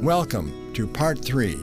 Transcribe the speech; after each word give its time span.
Welcome 0.00 0.72
to 0.72 0.86
part 0.86 1.22
three 1.22 1.58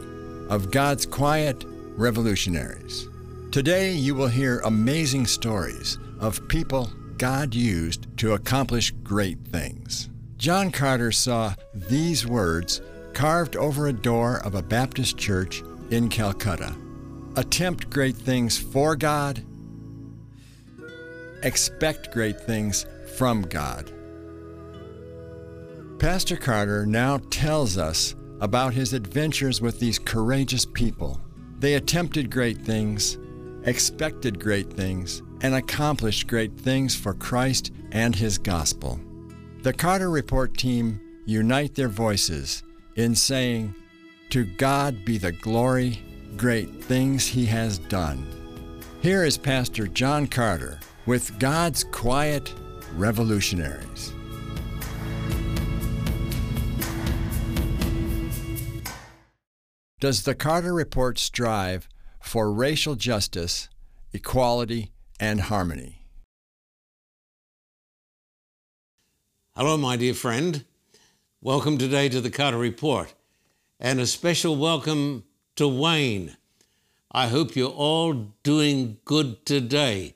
of 0.49 0.69
God's 0.69 1.07
Quiet 1.07 1.65
Revolutionaries. 1.95 3.09
Today 3.51 3.93
you 3.93 4.13
will 4.13 4.27
hear 4.27 4.59
amazing 4.59 5.25
stories 5.25 5.97
of 6.19 6.47
people 6.47 6.87
God 7.17 7.55
used 7.55 8.05
to 8.19 8.33
accomplish 8.33 8.91
great 8.91 9.39
things. 9.47 10.11
John 10.37 10.69
Carter 10.69 11.11
saw 11.11 11.55
these 11.73 12.27
words 12.27 12.79
carved 13.15 13.55
over 13.55 13.87
a 13.87 13.91
door 13.91 14.37
of 14.45 14.53
a 14.53 14.61
Baptist 14.61 15.17
church 15.17 15.63
in 15.89 16.07
Calcutta 16.07 16.75
Attempt 17.37 17.89
great 17.89 18.15
things 18.15 18.55
for 18.55 18.95
God, 18.95 19.43
expect 21.41 22.13
great 22.13 22.39
things 22.39 22.85
from 23.15 23.41
God. 23.41 23.91
Pastor 25.97 26.37
Carter 26.37 26.85
now 26.85 27.17
tells 27.31 27.79
us 27.79 28.13
about 28.39 28.73
his 28.73 28.93
adventures 28.93 29.61
with 29.61 29.79
these 29.79 29.99
courageous 29.99 30.65
people. 30.65 31.19
They 31.59 31.75
attempted 31.75 32.29
great 32.29 32.59
things, 32.59 33.17
expected 33.63 34.39
great 34.39 34.71
things, 34.71 35.23
and 35.41 35.55
accomplished 35.55 36.27
great 36.27 36.57
things 36.59 36.95
for 36.95 37.13
Christ 37.13 37.71
and 37.91 38.15
his 38.15 38.37
gospel. 38.37 38.99
The 39.63 39.73
Carter 39.73 40.09
Report 40.09 40.57
team 40.57 40.99
unite 41.25 41.75
their 41.75 41.89
voices 41.89 42.63
in 42.95 43.15
saying, 43.15 43.75
To 44.29 44.45
God 44.45 45.03
be 45.03 45.17
the 45.17 45.31
glory, 45.31 46.01
great 46.37 46.83
things 46.83 47.27
he 47.27 47.45
has 47.47 47.77
done. 47.77 48.27
Here 49.01 49.23
is 49.23 49.37
Pastor 49.37 49.87
John 49.87 50.27
Carter 50.27 50.79
with 51.05 51.39
God's 51.39 51.83
Quiet 51.83 52.53
Revolutionaries. 52.95 54.13
Does 59.99 60.21
the 60.21 60.35
Carter 60.35 60.75
Report 60.75 61.17
strive 61.17 61.89
for 62.21 62.53
racial 62.53 62.93
justice, 62.93 63.67
equality, 64.13 64.91
and 65.19 65.41
harmony? 65.41 66.03
Hello, 69.55 69.75
my 69.75 69.97
dear 69.97 70.13
friend. 70.13 70.63
Welcome 71.41 71.79
today 71.79 72.09
to 72.09 72.21
the 72.21 72.29
Carter 72.29 72.59
Report, 72.59 73.11
and 73.79 73.99
a 73.99 74.05
special 74.05 74.55
welcome 74.55 75.23
to 75.55 75.67
Wayne. 75.67 76.37
I 77.11 77.25
hope 77.25 77.55
you're 77.55 77.71
all 77.71 78.13
doing 78.43 78.97
good 79.03 79.47
today. 79.47 80.13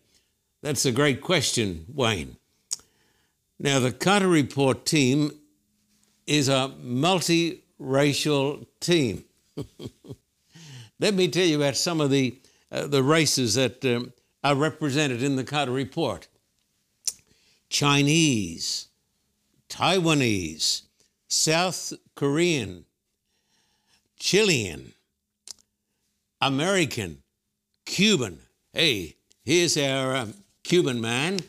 That's 0.61 0.85
a 0.85 0.91
great 0.91 1.21
question, 1.21 1.87
Wayne. 1.91 2.37
Now, 3.57 3.79
the 3.79 3.91
Carter 3.91 4.27
Report 4.27 4.85
team 4.85 5.31
is 6.27 6.49
a 6.49 6.71
multiracial 6.85 8.67
team. 8.79 9.25
Let 10.99 11.13
me 11.13 11.27
tell 11.27 11.45
you 11.45 11.57
about 11.57 11.75
some 11.75 12.01
of 12.01 12.09
the, 12.11 12.39
uh, 12.71 12.87
the 12.87 13.03
races 13.03 13.55
that 13.55 13.83
um, 13.85 14.13
are 14.43 14.55
represented 14.55 15.23
in 15.23 15.35
the 15.35 15.43
Carter 15.43 15.71
Report 15.71 16.27
Chinese, 17.69 18.87
Taiwanese, 19.69 20.83
South 21.27 21.93
Korean, 22.15 22.85
Chilean, 24.19 24.91
American, 26.41 27.23
Cuban. 27.85 28.39
Hey, 28.73 29.15
here's 29.43 29.77
our 29.77 30.15
um, 30.15 30.33
Cuban 30.63 30.99
man. 31.01 31.39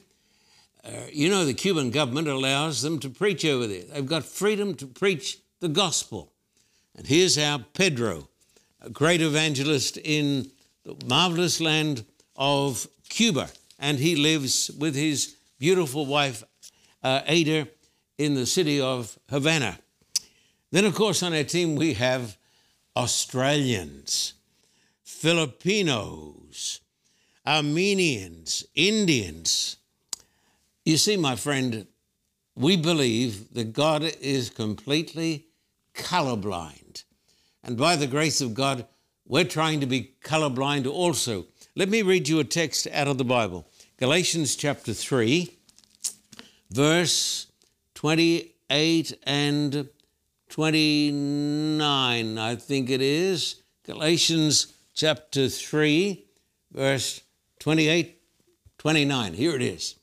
Uh, 0.85 0.91
you 1.13 1.29
know, 1.29 1.45
the 1.45 1.55
Cuban 1.55 1.91
government 1.91 2.29
allows 2.29 2.83
them 2.83 2.99
to 3.01 3.09
preach 3.09 3.45
over 3.45 3.67
there. 3.67 3.83
They've 3.85 4.07
got 4.07 4.25
freedom 4.25 4.75
to 4.77 4.87
preach 4.87 5.39
the 5.61 5.69
gospel. 5.69 6.32
And 6.97 7.07
here's 7.07 7.39
our 7.39 7.59
Pedro, 7.59 8.29
a 8.81 8.91
great 8.91 9.23
evangelist 9.23 9.97
in 9.97 10.51
the 10.85 10.97
marvelous 11.07 11.61
land 11.61 12.05
of 12.37 12.87
Cuba. 13.09 13.49
And 13.79 13.99
he 13.99 14.17
lives 14.17 14.71
with 14.79 14.95
his 14.95 15.37
beautiful 15.59 16.07
wife, 16.07 16.45
uh, 17.03 17.23
Ada, 17.27 17.69
in 18.19 18.35
the 18.35 18.47
city 18.47 18.81
of 18.81 19.19
Havana. 19.31 19.79
Then, 20.71 20.85
of 20.85 20.95
course, 20.95 21.23
on 21.23 21.35
our 21.35 21.45
team, 21.45 21.77
we 21.77 21.95
have 21.95 22.37
Australians, 22.97 24.35
Filipinos, 25.03 26.81
Armenians, 27.47 28.65
Indians. 28.75 29.77
You 30.85 30.97
see, 30.97 31.17
my 31.17 31.37
friend, 31.37 31.87
we 32.55 32.77
believe 32.77 33.53
that 33.55 33.73
God 33.73 34.03
is 34.21 34.51
completely 34.51 35.47
colorblind. 35.95 37.05
And 37.63 37.77
by 37.77 37.97
the 37.97 38.07
grace 38.07 38.41
of 38.41 38.55
God, 38.55 38.87
we're 39.27 39.45
trying 39.45 39.81
to 39.81 39.87
be 39.87 40.15
colorblind 40.25 40.87
also. 40.87 41.47
Let 41.75 41.89
me 41.89 42.03
read 42.03 42.29
you 42.29 42.41
a 42.41 42.45
text 42.45 42.87
out 42.93 43.09
of 43.09 43.19
the 43.19 43.25
Bible 43.25 43.67
Galatians 43.99 44.57
chapter 44.57 44.93
3, 44.93 45.57
verse 46.71 47.47
28 47.95 49.19
and 49.23 49.89
29, 50.49 52.39
I 52.39 52.57
think 52.57 52.91
it 52.91 53.01
is. 53.01 53.63
Galatians 53.85 54.75
chapter 54.93 55.49
3, 55.49 56.25
verse 56.73 57.23
28, 57.61 58.19
29. 58.79 59.35
Here 59.35 59.55
it 59.55 59.63
is. 59.63 59.97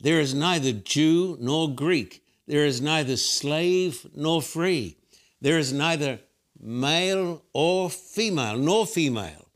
There 0.00 0.18
is 0.18 0.32
neither 0.32 0.72
Jew 0.72 1.36
nor 1.40 1.74
Greek, 1.74 2.24
there 2.46 2.64
is 2.64 2.80
neither 2.80 3.16
slave 3.16 4.06
nor 4.14 4.40
free 4.40 4.96
there 5.40 5.58
is 5.58 5.72
neither 5.72 6.20
male 6.60 7.42
or 7.52 7.90
female, 7.90 8.56
nor 8.56 8.86
female, 8.86 9.48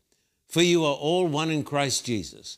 for 0.47 0.61
you 0.61 0.83
are 0.83 0.95
all 0.95 1.27
one 1.27 1.51
in 1.51 1.63
Christ 1.63 2.05
Jesus. 2.05 2.57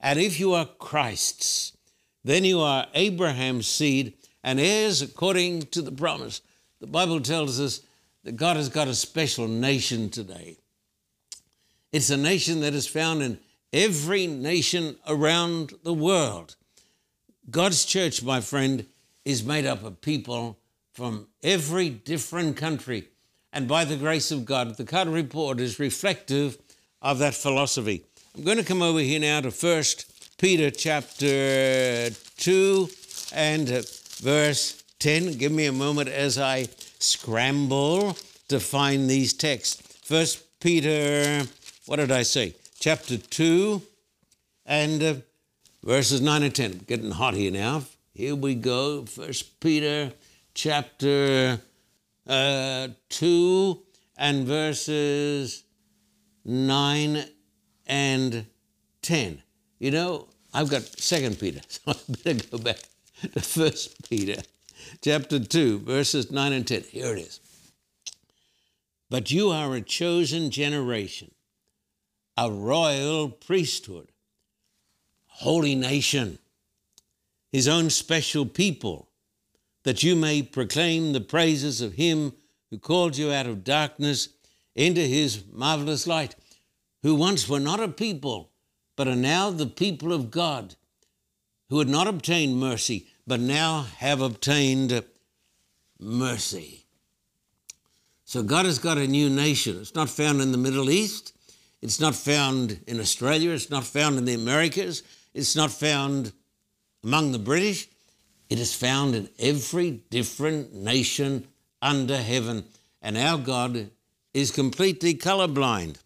And 0.00 0.18
if 0.18 0.40
you 0.40 0.52
are 0.54 0.66
Christ's, 0.66 1.76
then 2.24 2.44
you 2.44 2.60
are 2.60 2.86
Abraham's 2.94 3.66
seed 3.66 4.14
and 4.42 4.58
heirs 4.58 5.02
according 5.02 5.62
to 5.66 5.82
the 5.82 5.92
promise. 5.92 6.40
The 6.80 6.86
Bible 6.86 7.20
tells 7.20 7.60
us 7.60 7.80
that 8.24 8.36
God 8.36 8.56
has 8.56 8.68
got 8.68 8.88
a 8.88 8.94
special 8.94 9.46
nation 9.46 10.10
today. 10.10 10.56
It's 11.92 12.10
a 12.10 12.16
nation 12.16 12.60
that 12.60 12.74
is 12.74 12.86
found 12.86 13.22
in 13.22 13.38
every 13.72 14.26
nation 14.26 14.96
around 15.06 15.74
the 15.84 15.94
world. 15.94 16.56
God's 17.48 17.84
church, 17.84 18.22
my 18.22 18.40
friend, 18.40 18.86
is 19.24 19.44
made 19.44 19.66
up 19.66 19.84
of 19.84 20.00
people 20.00 20.58
from 20.96 21.26
every 21.42 21.90
different 21.90 22.56
country. 22.56 23.06
And 23.52 23.68
by 23.68 23.84
the 23.84 23.96
grace 23.96 24.30
of 24.30 24.46
God, 24.46 24.78
the 24.78 24.84
Carter 24.84 25.10
Report 25.10 25.60
is 25.60 25.78
reflective 25.78 26.56
of 27.02 27.18
that 27.18 27.34
philosophy. 27.34 28.02
I'm 28.34 28.44
going 28.44 28.56
to 28.56 28.64
come 28.64 28.80
over 28.80 29.00
here 29.00 29.20
now 29.20 29.42
to 29.42 29.50
First 29.50 30.38
Peter 30.38 30.70
chapter 30.70 32.08
2 32.38 32.88
and 33.34 33.68
verse 34.22 34.82
10. 35.00 35.32
Give 35.32 35.52
me 35.52 35.66
a 35.66 35.72
moment 35.72 36.08
as 36.08 36.38
I 36.38 36.66
scramble 36.98 38.16
to 38.48 38.58
find 38.58 39.08
these 39.08 39.34
texts. 39.34 39.98
First 40.02 40.60
Peter, 40.60 41.46
what 41.84 41.96
did 41.96 42.10
I 42.10 42.22
say? 42.22 42.54
Chapter 42.80 43.18
2 43.18 43.82
and 44.64 45.02
uh, 45.02 45.14
verses 45.84 46.22
9 46.22 46.42
and 46.42 46.54
10. 46.54 46.78
Getting 46.86 47.10
hot 47.10 47.34
here 47.34 47.50
now. 47.50 47.82
Here 48.14 48.34
we 48.34 48.54
go. 48.54 49.04
First 49.04 49.60
Peter 49.60 50.12
chapter 50.56 51.60
uh, 52.26 52.88
2 53.10 53.82
and 54.16 54.46
verses 54.46 55.64
9 56.46 57.24
and 57.86 58.46
10. 59.02 59.42
You 59.78 59.90
know, 59.90 60.28
I've 60.54 60.70
got 60.70 60.82
Second 60.82 61.38
Peter, 61.38 61.60
so 61.68 61.80
I 61.88 61.94
better 62.24 62.48
go 62.50 62.58
back 62.58 62.78
to 63.34 63.40
First 63.42 64.08
Peter, 64.08 64.40
chapter 65.02 65.38
2, 65.38 65.80
verses 65.80 66.30
9 66.30 66.52
and 66.54 66.66
10. 66.66 66.84
Here 66.90 67.14
it 67.14 67.18
is. 67.20 67.40
But 69.10 69.30
you 69.30 69.50
are 69.50 69.74
a 69.74 69.82
chosen 69.82 70.50
generation, 70.50 71.32
a 72.38 72.50
royal 72.50 73.28
priesthood, 73.28 74.08
holy 75.26 75.74
nation, 75.74 76.38
his 77.52 77.68
own 77.68 77.90
special 77.90 78.46
people 78.46 79.05
that 79.86 80.02
you 80.02 80.16
may 80.16 80.42
proclaim 80.42 81.12
the 81.12 81.20
praises 81.20 81.80
of 81.80 81.92
him 81.92 82.32
who 82.70 82.76
called 82.76 83.16
you 83.16 83.30
out 83.30 83.46
of 83.46 83.62
darkness 83.62 84.30
into 84.74 85.00
his 85.00 85.44
marvelous 85.52 86.08
light, 86.08 86.34
who 87.04 87.14
once 87.14 87.48
were 87.48 87.60
not 87.60 87.78
a 87.78 87.86
people, 87.86 88.50
but 88.96 89.06
are 89.06 89.14
now 89.14 89.48
the 89.48 89.64
people 89.64 90.12
of 90.12 90.28
God, 90.28 90.74
who 91.70 91.78
had 91.78 91.88
not 91.88 92.08
obtained 92.08 92.58
mercy, 92.58 93.06
but 93.28 93.38
now 93.38 93.82
have 93.98 94.20
obtained 94.20 95.04
mercy. 96.00 96.84
So 98.24 98.42
God 98.42 98.66
has 98.66 98.80
got 98.80 98.98
a 98.98 99.06
new 99.06 99.30
nation. 99.30 99.78
It's 99.80 99.94
not 99.94 100.10
found 100.10 100.40
in 100.40 100.50
the 100.50 100.58
Middle 100.58 100.90
East. 100.90 101.32
It's 101.80 102.00
not 102.00 102.16
found 102.16 102.80
in 102.88 102.98
Australia. 102.98 103.52
It's 103.52 103.70
not 103.70 103.84
found 103.84 104.18
in 104.18 104.24
the 104.24 104.34
Americas. 104.34 105.04
It's 105.32 105.54
not 105.54 105.70
found 105.70 106.32
among 107.04 107.30
the 107.30 107.38
British. 107.38 107.88
It 108.48 108.58
is 108.58 108.74
found 108.74 109.14
in 109.14 109.28
every 109.38 110.02
different 110.10 110.74
nation 110.74 111.46
under 111.82 112.16
heaven. 112.16 112.64
and 113.02 113.16
our 113.16 113.38
God 113.38 113.90
is 114.34 114.50
completely 114.50 115.14
colorblind. 115.14 115.96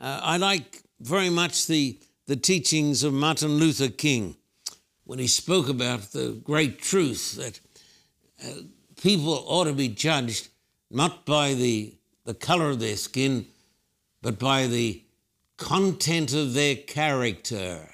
Uh, 0.00 0.20
I 0.22 0.36
like 0.36 0.82
very 1.00 1.30
much 1.30 1.66
the, 1.66 1.98
the 2.26 2.36
teachings 2.36 3.02
of 3.02 3.12
Martin 3.12 3.56
Luther 3.58 3.88
King 3.88 4.36
when 5.04 5.18
he 5.18 5.26
spoke 5.26 5.68
about 5.68 6.12
the 6.12 6.40
great 6.44 6.80
truth 6.80 7.36
that 7.36 7.60
uh, 8.44 8.62
people 9.02 9.44
ought 9.46 9.64
to 9.64 9.72
be 9.72 9.88
judged 9.88 10.48
not 10.90 11.26
by 11.26 11.54
the, 11.54 11.94
the 12.24 12.34
color 12.34 12.70
of 12.70 12.80
their 12.80 12.96
skin, 12.96 13.46
but 14.22 14.38
by 14.38 14.66
the 14.66 15.02
content 15.56 16.32
of 16.32 16.54
their 16.54 16.76
character. 16.76 17.93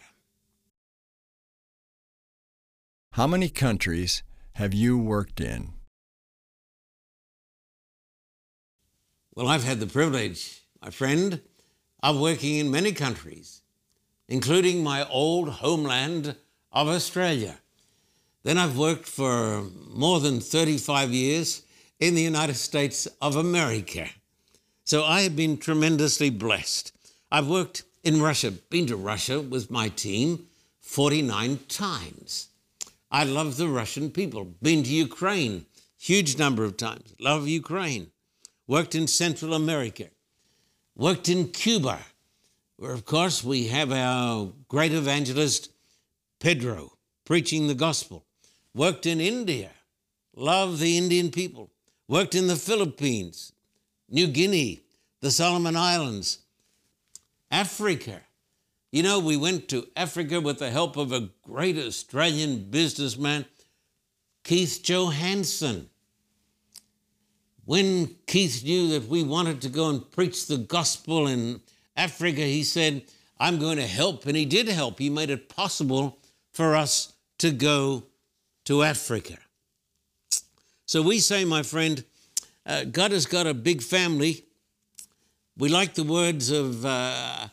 How 3.14 3.26
many 3.26 3.48
countries 3.48 4.22
have 4.52 4.72
you 4.72 4.96
worked 4.96 5.40
in? 5.40 5.72
Well, 9.34 9.48
I've 9.48 9.64
had 9.64 9.80
the 9.80 9.88
privilege, 9.88 10.62
my 10.80 10.90
friend, 10.90 11.40
of 12.04 12.20
working 12.20 12.58
in 12.58 12.70
many 12.70 12.92
countries, 12.92 13.62
including 14.28 14.84
my 14.84 15.08
old 15.08 15.48
homeland 15.48 16.36
of 16.70 16.86
Australia. 16.86 17.58
Then 18.44 18.58
I've 18.58 18.78
worked 18.78 19.06
for 19.06 19.64
more 19.88 20.20
than 20.20 20.38
35 20.38 21.10
years 21.10 21.62
in 21.98 22.14
the 22.14 22.22
United 22.22 22.54
States 22.54 23.08
of 23.20 23.34
America. 23.34 24.06
So 24.84 25.02
I 25.02 25.22
have 25.22 25.34
been 25.34 25.56
tremendously 25.56 26.30
blessed. 26.30 26.92
I've 27.32 27.48
worked 27.48 27.82
in 28.04 28.22
Russia, 28.22 28.52
been 28.52 28.86
to 28.86 28.94
Russia 28.94 29.40
with 29.40 29.68
my 29.68 29.88
team 29.88 30.46
49 30.80 31.58
times. 31.66 32.49
I 33.10 33.24
love 33.24 33.56
the 33.56 33.68
Russian 33.68 34.10
people. 34.10 34.44
Been 34.62 34.84
to 34.84 34.90
Ukraine, 34.90 35.66
huge 35.98 36.38
number 36.38 36.64
of 36.64 36.76
times. 36.76 37.14
Love 37.18 37.48
Ukraine. 37.48 38.12
Worked 38.68 38.94
in 38.94 39.08
Central 39.08 39.52
America. 39.54 40.06
Worked 40.94 41.28
in 41.28 41.48
Cuba, 41.48 41.98
where, 42.76 42.92
of 42.92 43.04
course, 43.04 43.42
we 43.42 43.66
have 43.66 43.90
our 43.90 44.52
great 44.68 44.92
evangelist, 44.92 45.72
Pedro, 46.38 46.92
preaching 47.24 47.66
the 47.66 47.74
gospel. 47.74 48.24
Worked 48.74 49.06
in 49.06 49.20
India. 49.20 49.70
Love 50.36 50.78
the 50.78 50.96
Indian 50.96 51.30
people. 51.30 51.70
Worked 52.06 52.36
in 52.36 52.46
the 52.46 52.56
Philippines, 52.56 53.52
New 54.08 54.28
Guinea, 54.28 54.80
the 55.20 55.30
Solomon 55.30 55.76
Islands, 55.76 56.38
Africa. 57.50 58.20
You 58.92 59.04
know, 59.04 59.20
we 59.20 59.36
went 59.36 59.68
to 59.68 59.86
Africa 59.94 60.40
with 60.40 60.58
the 60.58 60.70
help 60.70 60.96
of 60.96 61.12
a 61.12 61.28
great 61.42 61.78
Australian 61.78 62.70
businessman, 62.70 63.44
Keith 64.42 64.80
Johansen. 64.82 65.86
When 67.64 68.16
Keith 68.26 68.64
knew 68.64 68.88
that 68.88 69.06
we 69.06 69.22
wanted 69.22 69.62
to 69.62 69.68
go 69.68 69.90
and 69.90 70.10
preach 70.10 70.46
the 70.46 70.56
gospel 70.56 71.28
in 71.28 71.60
Africa, 71.96 72.40
he 72.40 72.64
said, 72.64 73.04
I'm 73.38 73.60
going 73.60 73.76
to 73.76 73.86
help. 73.86 74.26
And 74.26 74.36
he 74.36 74.44
did 74.44 74.66
help. 74.66 74.98
He 74.98 75.08
made 75.08 75.30
it 75.30 75.48
possible 75.48 76.18
for 76.52 76.74
us 76.74 77.12
to 77.38 77.52
go 77.52 78.04
to 78.64 78.82
Africa. 78.82 79.38
So 80.86 81.00
we 81.00 81.20
say, 81.20 81.44
my 81.44 81.62
friend, 81.62 82.02
uh, 82.66 82.84
God 82.84 83.12
has 83.12 83.26
got 83.26 83.46
a 83.46 83.54
big 83.54 83.82
family. 83.82 84.46
We 85.56 85.68
like 85.68 85.94
the 85.94 86.02
words 86.02 86.50
of 86.50 86.84
uh, 86.84 87.48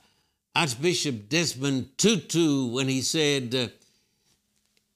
Archbishop 0.57 1.29
Desmond 1.29 1.95
Tutu 1.99 2.65
when 2.65 2.87
he 2.87 3.01
said, 3.01 3.53
uh, 3.53 3.67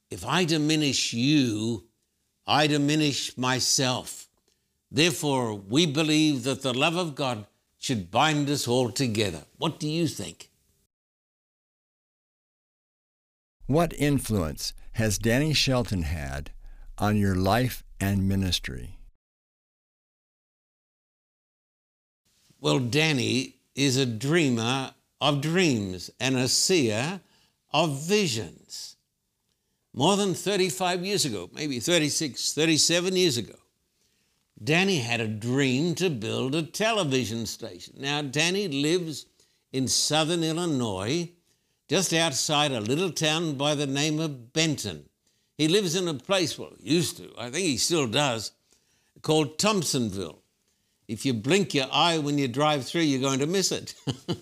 If 0.09 0.25
I 0.25 0.43
diminish 0.43 1.13
you, 1.13 1.83
I 2.47 2.65
diminish 2.65 3.37
myself. 3.37 4.27
Therefore, 4.89 5.53
we 5.53 5.85
believe 5.85 6.45
that 6.45 6.63
the 6.63 6.73
love 6.73 6.95
of 6.95 7.13
God 7.13 7.45
should 7.77 8.09
bind 8.09 8.49
us 8.49 8.67
all 8.67 8.89
together. 8.89 9.43
What 9.59 9.79
do 9.79 9.87
you 9.87 10.07
think? 10.07 10.49
What 13.67 13.93
influence 13.93 14.73
has 14.93 15.19
Danny 15.19 15.53
Shelton 15.53 16.01
had 16.01 16.49
on 16.97 17.17
your 17.17 17.35
life 17.35 17.83
and 17.99 18.27
ministry? 18.27 18.97
Well, 22.59 22.79
Danny 22.79 23.57
is 23.75 23.97
a 23.97 24.07
dreamer 24.07 24.95
of 25.21 25.39
dreams 25.39 26.09
and 26.19 26.35
a 26.35 26.47
seer 26.47 27.21
of 27.71 28.01
visions. 28.01 28.97
More 29.93 30.17
than 30.17 30.33
35 30.33 31.05
years 31.05 31.25
ago, 31.25 31.49
maybe 31.53 31.79
36, 31.79 32.53
37 32.53 33.15
years 33.15 33.37
ago, 33.37 33.55
Danny 34.61 34.97
had 34.97 35.21
a 35.21 35.27
dream 35.27 35.95
to 35.95 36.09
build 36.09 36.55
a 36.55 36.63
television 36.63 37.45
station. 37.45 37.95
Now, 37.97 38.21
Danny 38.21 38.67
lives 38.67 39.25
in 39.71 39.87
southern 39.87 40.43
Illinois, 40.43 41.29
just 41.87 42.13
outside 42.13 42.71
a 42.71 42.79
little 42.79 43.11
town 43.11 43.55
by 43.55 43.75
the 43.75 43.87
name 43.87 44.19
of 44.19 44.53
Benton. 44.53 45.05
He 45.57 45.67
lives 45.67 45.95
in 45.95 46.07
a 46.07 46.13
place, 46.13 46.57
well, 46.57 46.73
used 46.79 47.17
to, 47.17 47.31
I 47.37 47.49
think 47.49 47.65
he 47.65 47.77
still 47.77 48.07
does, 48.07 48.51
called 49.21 49.57
Thompsonville. 49.57 50.40
If 51.11 51.25
you 51.25 51.33
blink 51.33 51.73
your 51.73 51.87
eye 51.91 52.19
when 52.19 52.37
you 52.37 52.47
drive 52.47 52.85
through, 52.85 53.01
you're 53.01 53.19
going 53.19 53.39
to 53.39 53.45
miss 53.45 53.73
it. 53.73 53.95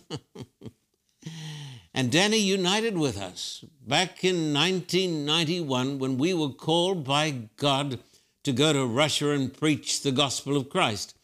and 1.95 2.12
Danny 2.12 2.38
united 2.38 2.95
with 2.95 3.19
us 3.19 3.66
back 3.88 4.24
in 4.24 4.54
1991 4.54 5.98
when 5.98 6.19
we 6.19 6.36
were 6.36 6.50
called 6.50 7.04
by 7.04 7.31
God 7.57 8.00
to 8.44 8.51
go 8.51 8.71
to 8.71 8.86
Russia 8.86 9.31
and 9.31 9.51
preach 9.51 10.04
the 10.04 10.12
gospel 10.12 10.56
of 10.56 10.69
Christ. 10.69 11.16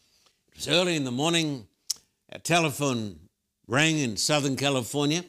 It 0.48 0.56
was 0.56 0.68
early 0.68 0.96
in 0.96 1.04
the 1.04 1.12
morning, 1.12 1.68
a 2.28 2.40
telephone 2.40 3.20
rang 3.68 3.98
in 3.98 4.16
Southern 4.16 4.56
California. 4.56 5.24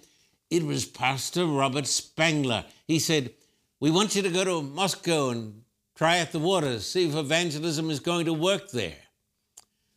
It 0.49 0.63
was 0.63 0.83
Pastor 0.83 1.45
Robert 1.45 1.85
Spangler. 1.85 2.65
He 2.87 2.97
said, 2.97 3.35
We 3.79 3.91
want 3.91 4.15
you 4.15 4.23
to 4.23 4.31
go 4.31 4.43
to 4.43 4.63
Moscow 4.63 5.29
and 5.29 5.61
try 5.95 6.17
out 6.17 6.31
the 6.31 6.39
waters, 6.39 6.87
see 6.87 7.07
if 7.07 7.13
evangelism 7.13 7.91
is 7.91 7.99
going 7.99 8.25
to 8.25 8.33
work 8.33 8.71
there. 8.71 8.95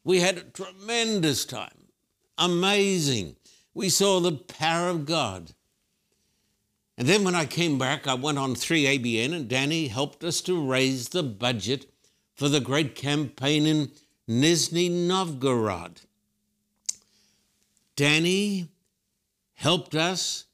We 0.04 0.20
had 0.20 0.38
a 0.38 0.42
tremendous 0.42 1.44
time. 1.44 1.88
Amazing. 2.38 3.36
We 3.74 3.88
saw 3.88 4.20
the 4.20 4.32
power 4.32 4.88
of 4.88 5.06
God. 5.06 5.52
And 6.96 7.08
then 7.08 7.24
when 7.24 7.34
I 7.34 7.46
came 7.46 7.78
back, 7.78 8.06
I 8.06 8.14
went 8.14 8.38
on 8.38 8.54
3ABN, 8.54 9.32
and 9.32 9.48
Danny 9.48 9.88
helped 9.88 10.22
us 10.24 10.40
to 10.42 10.68
raise 10.68 11.08
the 11.08 11.22
budget 11.22 11.86
for 12.34 12.48
the 12.48 12.60
great 12.60 12.94
campaign 12.94 13.66
in 13.66 13.90
Nizhny 14.28 14.90
Novgorod. 14.90 16.02
Danny 17.96 18.68
helped 19.54 19.94
us 19.94 20.44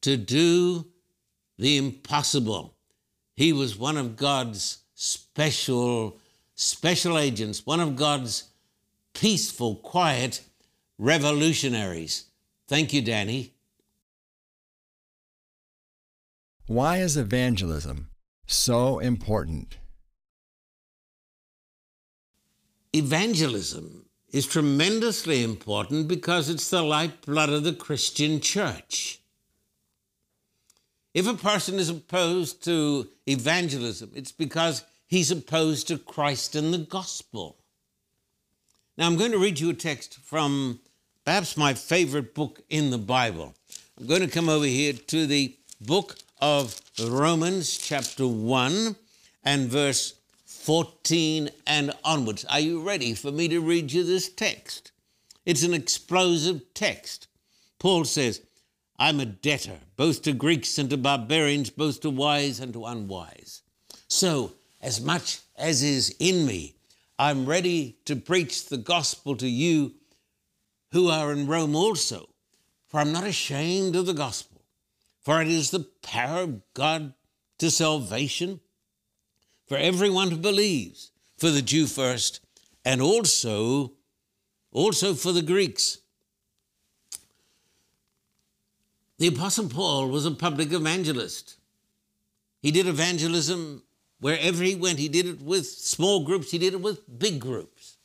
to 0.00 0.16
do 0.16 0.86
the 1.58 1.76
impossible. 1.76 2.74
He 3.36 3.52
was 3.52 3.78
one 3.78 3.96
of 3.96 4.16
God's 4.16 4.78
special 4.94 6.18
special 6.54 7.18
agents, 7.18 7.64
one 7.64 7.80
of 7.80 7.94
God's 7.94 8.47
peaceful, 9.18 9.74
quiet 9.74 10.42
revolutionaries. 10.96 12.26
Thank 12.68 12.92
you, 12.92 13.02
Danny. 13.02 13.54
Why 16.68 16.98
is 16.98 17.16
evangelism 17.16 18.10
so 18.46 19.00
important? 19.00 19.78
Evangelism 22.92 24.04
is 24.30 24.46
tremendously 24.46 25.42
important 25.42 26.06
because 26.06 26.48
it's 26.48 26.70
the 26.70 26.82
lifeblood 26.82 27.48
of 27.50 27.64
the 27.64 27.72
Christian 27.72 28.40
church. 28.40 29.20
If 31.12 31.26
a 31.26 31.34
person 31.34 31.76
is 31.76 31.88
opposed 31.88 32.62
to 32.64 33.08
evangelism, 33.26 34.12
it's 34.14 34.32
because 34.32 34.84
he's 35.06 35.30
opposed 35.30 35.88
to 35.88 35.98
Christ 35.98 36.54
and 36.54 36.72
the 36.72 36.78
gospel. 36.78 37.57
Now, 38.98 39.06
I'm 39.06 39.16
going 39.16 39.30
to 39.30 39.38
read 39.38 39.60
you 39.60 39.70
a 39.70 39.74
text 39.74 40.18
from 40.24 40.80
perhaps 41.24 41.56
my 41.56 41.72
favorite 41.72 42.34
book 42.34 42.62
in 42.68 42.90
the 42.90 42.98
Bible. 42.98 43.54
I'm 43.96 44.08
going 44.08 44.22
to 44.22 44.26
come 44.26 44.48
over 44.48 44.66
here 44.66 44.92
to 44.92 45.24
the 45.24 45.56
book 45.80 46.16
of 46.40 46.80
Romans, 47.00 47.78
chapter 47.78 48.26
1, 48.26 48.96
and 49.44 49.68
verse 49.68 50.14
14 50.46 51.48
and 51.64 51.92
onwards. 52.02 52.44
Are 52.46 52.58
you 52.58 52.82
ready 52.82 53.14
for 53.14 53.30
me 53.30 53.46
to 53.46 53.60
read 53.60 53.92
you 53.92 54.02
this 54.02 54.28
text? 54.28 54.90
It's 55.46 55.62
an 55.62 55.74
explosive 55.74 56.74
text. 56.74 57.28
Paul 57.78 58.04
says, 58.04 58.42
I'm 58.98 59.20
a 59.20 59.26
debtor, 59.26 59.78
both 59.96 60.22
to 60.22 60.32
Greeks 60.32 60.76
and 60.76 60.90
to 60.90 60.96
barbarians, 60.96 61.70
both 61.70 62.00
to 62.00 62.10
wise 62.10 62.58
and 62.58 62.72
to 62.72 62.84
unwise. 62.84 63.62
So, 64.08 64.54
as 64.82 65.00
much 65.00 65.38
as 65.56 65.84
is 65.84 66.16
in 66.18 66.44
me, 66.44 66.77
I'm 67.18 67.46
ready 67.46 67.98
to 68.04 68.14
preach 68.14 68.66
the 68.66 68.76
gospel 68.76 69.36
to 69.36 69.48
you 69.48 69.94
who 70.92 71.08
are 71.08 71.32
in 71.32 71.48
Rome 71.48 71.74
also, 71.74 72.28
for 72.86 73.00
I'm 73.00 73.12
not 73.12 73.26
ashamed 73.26 73.96
of 73.96 74.06
the 74.06 74.14
gospel, 74.14 74.62
for 75.20 75.42
it 75.42 75.48
is 75.48 75.70
the 75.70 75.88
power 76.02 76.42
of 76.42 76.62
God 76.74 77.14
to 77.58 77.70
salvation 77.70 78.60
for 79.66 79.76
everyone 79.76 80.30
who 80.30 80.36
believes, 80.36 81.10
for 81.36 81.50
the 81.50 81.60
Jew 81.60 81.86
first 81.86 82.40
and 82.84 83.02
also, 83.02 83.94
also 84.70 85.12
for 85.12 85.32
the 85.32 85.42
Greeks. 85.42 85.98
The 89.18 89.26
Apostle 89.26 89.68
Paul 89.68 90.08
was 90.08 90.24
a 90.24 90.30
public 90.30 90.72
evangelist. 90.72 91.56
He 92.62 92.70
did 92.70 92.86
evangelism 92.86 93.82
wherever 94.20 94.62
he 94.62 94.74
went. 94.74 94.98
He 94.98 95.08
did 95.08 95.26
it 95.26 95.42
with 95.42 95.66
small 95.66 96.24
groups, 96.24 96.50
he 96.50 96.58
did 96.58 96.74
it 96.74 96.80
with 96.80 97.18
big 97.18 97.40
groups. 97.40 97.96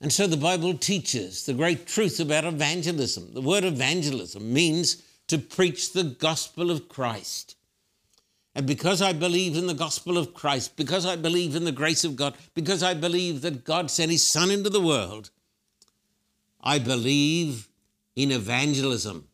And 0.00 0.12
so 0.12 0.26
the 0.26 0.36
Bible 0.36 0.76
teaches 0.76 1.46
the 1.46 1.54
great 1.54 1.86
truth 1.86 2.20
about 2.20 2.44
evangelism. 2.44 3.32
The 3.32 3.40
word 3.40 3.64
evangelism 3.64 4.52
means 4.52 5.02
to 5.28 5.38
preach 5.38 5.92
the 5.92 6.04
gospel 6.04 6.70
of 6.70 6.88
Christ. 6.88 7.56
And 8.54 8.66
because 8.66 9.02
I 9.02 9.12
believe 9.12 9.56
in 9.56 9.66
the 9.66 9.74
gospel 9.74 10.16
of 10.16 10.32
Christ, 10.32 10.76
because 10.76 11.04
I 11.04 11.16
believe 11.16 11.56
in 11.56 11.64
the 11.64 11.72
grace 11.72 12.04
of 12.04 12.16
God, 12.16 12.36
because 12.54 12.82
I 12.82 12.94
believe 12.94 13.42
that 13.42 13.64
God 13.64 13.90
sent 13.90 14.10
his 14.10 14.26
Son 14.26 14.50
into 14.50 14.70
the 14.70 14.80
world, 14.80 15.30
I 16.62 16.78
believe 16.78 17.68
in 18.14 18.30
evangelism 18.30 19.28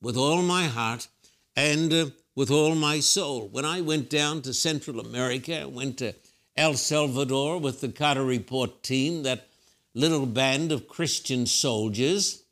with 0.00 0.16
all 0.16 0.42
my 0.42 0.64
heart 0.64 1.08
and 1.56 1.92
uh, 1.92 2.06
with 2.34 2.50
all 2.50 2.74
my 2.74 3.00
soul. 3.00 3.48
When 3.48 3.64
I 3.64 3.80
went 3.80 4.08
down 4.08 4.42
to 4.42 4.54
Central 4.54 5.00
America, 5.00 5.68
went 5.68 5.98
to 5.98 6.14
El 6.56 6.74
Salvador 6.74 7.58
with 7.58 7.80
the 7.80 7.88
Carter 7.88 8.24
Report 8.24 8.82
team, 8.82 9.22
that 9.22 9.48
little 9.94 10.26
band 10.26 10.72
of 10.72 10.88
Christian 10.88 11.46
soldiers. 11.46 12.44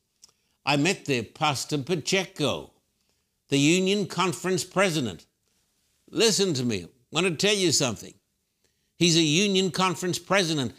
I 0.65 0.77
met 0.77 1.07
there 1.07 1.23
Pastor 1.23 1.79
Pacheco, 1.79 2.71
the 3.49 3.59
Union 3.59 4.07
Conference 4.07 4.65
president. 4.65 5.27
Listen 6.11 6.55
to 6.55 6.65
me, 6.65 6.85
I 6.85 6.89
want 7.11 7.27
to 7.27 7.35
tell 7.35 7.57
you 7.57 7.73
something. 7.73 8.15
He's 8.99 9.17
a 9.17 9.23
Union 9.23 9.71
Conference 9.71 10.19
president, 10.19 10.75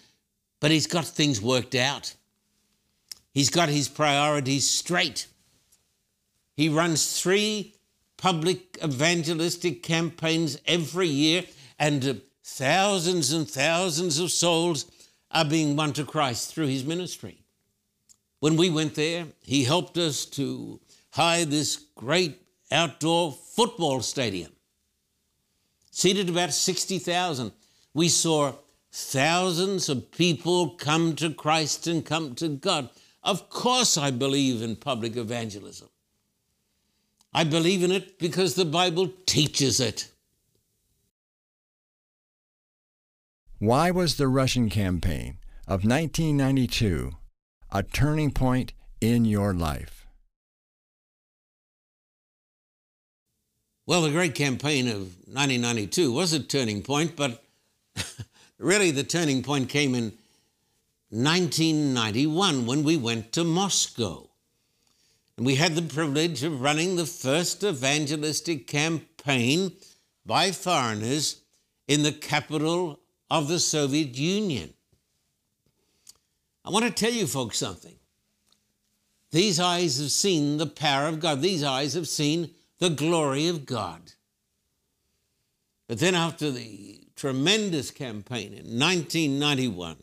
but 0.60 0.72
he's 0.72 0.88
got 0.88 1.05
things 1.05 1.41
worked 1.41 1.74
out. 1.74 2.13
He's 3.34 3.50
got 3.50 3.70
his 3.70 3.88
priorities 3.88 4.70
straight. 4.70 5.27
He 6.55 6.70
runs 6.70 7.20
three 7.20 7.75
public 8.21 8.77
evangelistic 8.83 9.81
campaigns 9.81 10.59
every 10.67 11.07
year, 11.07 11.43
and 11.79 12.05
uh, 12.07 12.13
thousands 12.43 13.33
and 13.33 13.49
thousands 13.49 14.19
of 14.19 14.31
souls 14.31 14.85
are 15.31 15.43
being 15.43 15.75
won 15.75 15.91
to 15.91 16.05
Christ 16.05 16.53
through 16.53 16.67
his 16.67 16.85
ministry. 16.85 17.41
When 18.39 18.57
we 18.57 18.69
went 18.69 18.93
there, 18.93 19.25
he 19.41 19.63
helped 19.63 19.97
us 19.97 20.25
to 20.37 20.79
hire 21.09 21.45
this 21.45 21.77
great 21.95 22.39
outdoor 22.71 23.31
football 23.31 24.01
stadium, 24.01 24.51
seated 25.89 26.29
about 26.29 26.53
60,000. 26.53 27.51
We 27.95 28.07
saw 28.07 28.53
thousands 28.91 29.89
of 29.89 30.11
people 30.11 30.69
come 30.69 31.15
to 31.15 31.33
Christ 31.33 31.87
and 31.87 32.05
come 32.05 32.35
to 32.35 32.49
God. 32.49 32.89
Of 33.23 33.49
course, 33.49 33.97
I 33.97 34.11
believe 34.11 34.61
in 34.61 34.75
public 34.75 35.15
evangelism. 35.15 35.89
I 37.33 37.43
believe 37.45 37.83
in 37.83 37.91
it 37.91 38.19
because 38.19 38.55
the 38.55 38.65
Bible 38.65 39.11
teaches 39.25 39.79
it. 39.79 40.11
Why 43.59 43.91
was 43.91 44.15
the 44.15 44.27
Russian 44.27 44.69
campaign 44.69 45.38
of 45.67 45.85
1992 45.85 47.11
a 47.71 47.83
turning 47.83 48.31
point 48.31 48.73
in 49.00 49.23
your 49.23 49.53
life? 49.53 50.07
Well, 53.85 54.01
the 54.01 54.11
great 54.11 54.35
campaign 54.35 54.88
of 54.88 54.97
1992 55.27 56.11
was 56.11 56.33
a 56.33 56.39
turning 56.39 56.81
point, 56.81 57.15
but 57.15 57.43
really 58.57 58.91
the 58.91 59.03
turning 59.03 59.43
point 59.43 59.69
came 59.69 59.95
in 59.95 60.13
1991 61.09 62.65
when 62.65 62.83
we 62.83 62.97
went 62.97 63.31
to 63.33 63.43
Moscow. 63.43 64.30
And 65.41 65.48
we 65.48 65.55
had 65.55 65.74
the 65.74 65.81
privilege 65.81 66.43
of 66.43 66.62
running 66.62 66.98
the 66.98 67.05
first 67.07 67.63
evangelistic 67.63 68.67
campaign 68.67 69.71
by 70.24 70.51
foreigners 70.51 71.41
in 71.88 72.03
the 72.03 72.12
capital 72.12 73.00
of 73.27 73.48
the 73.48 73.57
Soviet 73.57 74.15
Union. 74.15 74.71
I 76.63 76.69
want 76.69 76.86
to 76.86 76.91
tell 76.91 77.12
you 77.12 77.25
folks 77.25 77.57
something. 77.57 77.95
These 79.31 79.60
eyes 79.60 79.98
have 79.98 80.12
seen 80.12 80.57
the 80.57 80.67
power 80.67 81.07
of 81.07 81.19
God. 81.19 81.41
These 81.41 81.63
eyes 81.63 81.95
have 81.95 82.07
seen 82.07 82.51
the 82.77 82.91
glory 82.91 83.48
of 83.48 83.65
God. 83.65 84.13
But 85.88 85.98
then, 85.98 86.13
after 86.13 86.51
the 86.51 87.01
tremendous 87.15 87.89
campaign 87.89 88.53
in 88.53 88.79
1991 88.79 89.98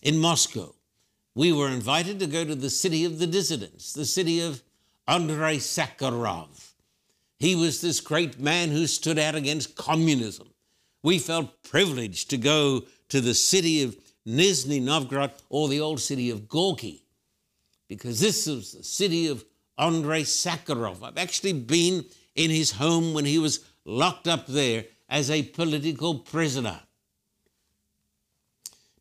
in 0.00 0.16
Moscow, 0.16 0.74
we 1.36 1.52
were 1.52 1.68
invited 1.68 2.18
to 2.18 2.26
go 2.26 2.46
to 2.46 2.54
the 2.54 2.70
city 2.70 3.04
of 3.04 3.18
the 3.18 3.26
dissidents, 3.26 3.92
the 3.92 4.06
city 4.06 4.40
of 4.40 4.62
Andrei 5.06 5.58
Sakharov. 5.58 6.72
He 7.38 7.54
was 7.54 7.82
this 7.82 8.00
great 8.00 8.40
man 8.40 8.70
who 8.70 8.86
stood 8.86 9.18
out 9.18 9.34
against 9.34 9.76
communism. 9.76 10.48
We 11.02 11.18
felt 11.18 11.62
privileged 11.62 12.30
to 12.30 12.38
go 12.38 12.84
to 13.10 13.20
the 13.20 13.34
city 13.34 13.82
of 13.82 13.98
Nizhny 14.26 14.80
Novgorod 14.80 15.32
or 15.50 15.68
the 15.68 15.78
old 15.78 16.00
city 16.00 16.30
of 16.30 16.48
Gorky 16.48 17.02
because 17.86 18.18
this 18.18 18.46
was 18.46 18.72
the 18.72 18.82
city 18.82 19.28
of 19.28 19.44
Andrei 19.76 20.22
Sakharov. 20.22 21.02
I've 21.02 21.18
actually 21.18 21.52
been 21.52 22.06
in 22.34 22.50
his 22.50 22.72
home 22.72 23.12
when 23.12 23.26
he 23.26 23.38
was 23.38 23.60
locked 23.84 24.26
up 24.26 24.46
there 24.46 24.86
as 25.10 25.30
a 25.30 25.42
political 25.42 26.14
prisoner. 26.14 26.80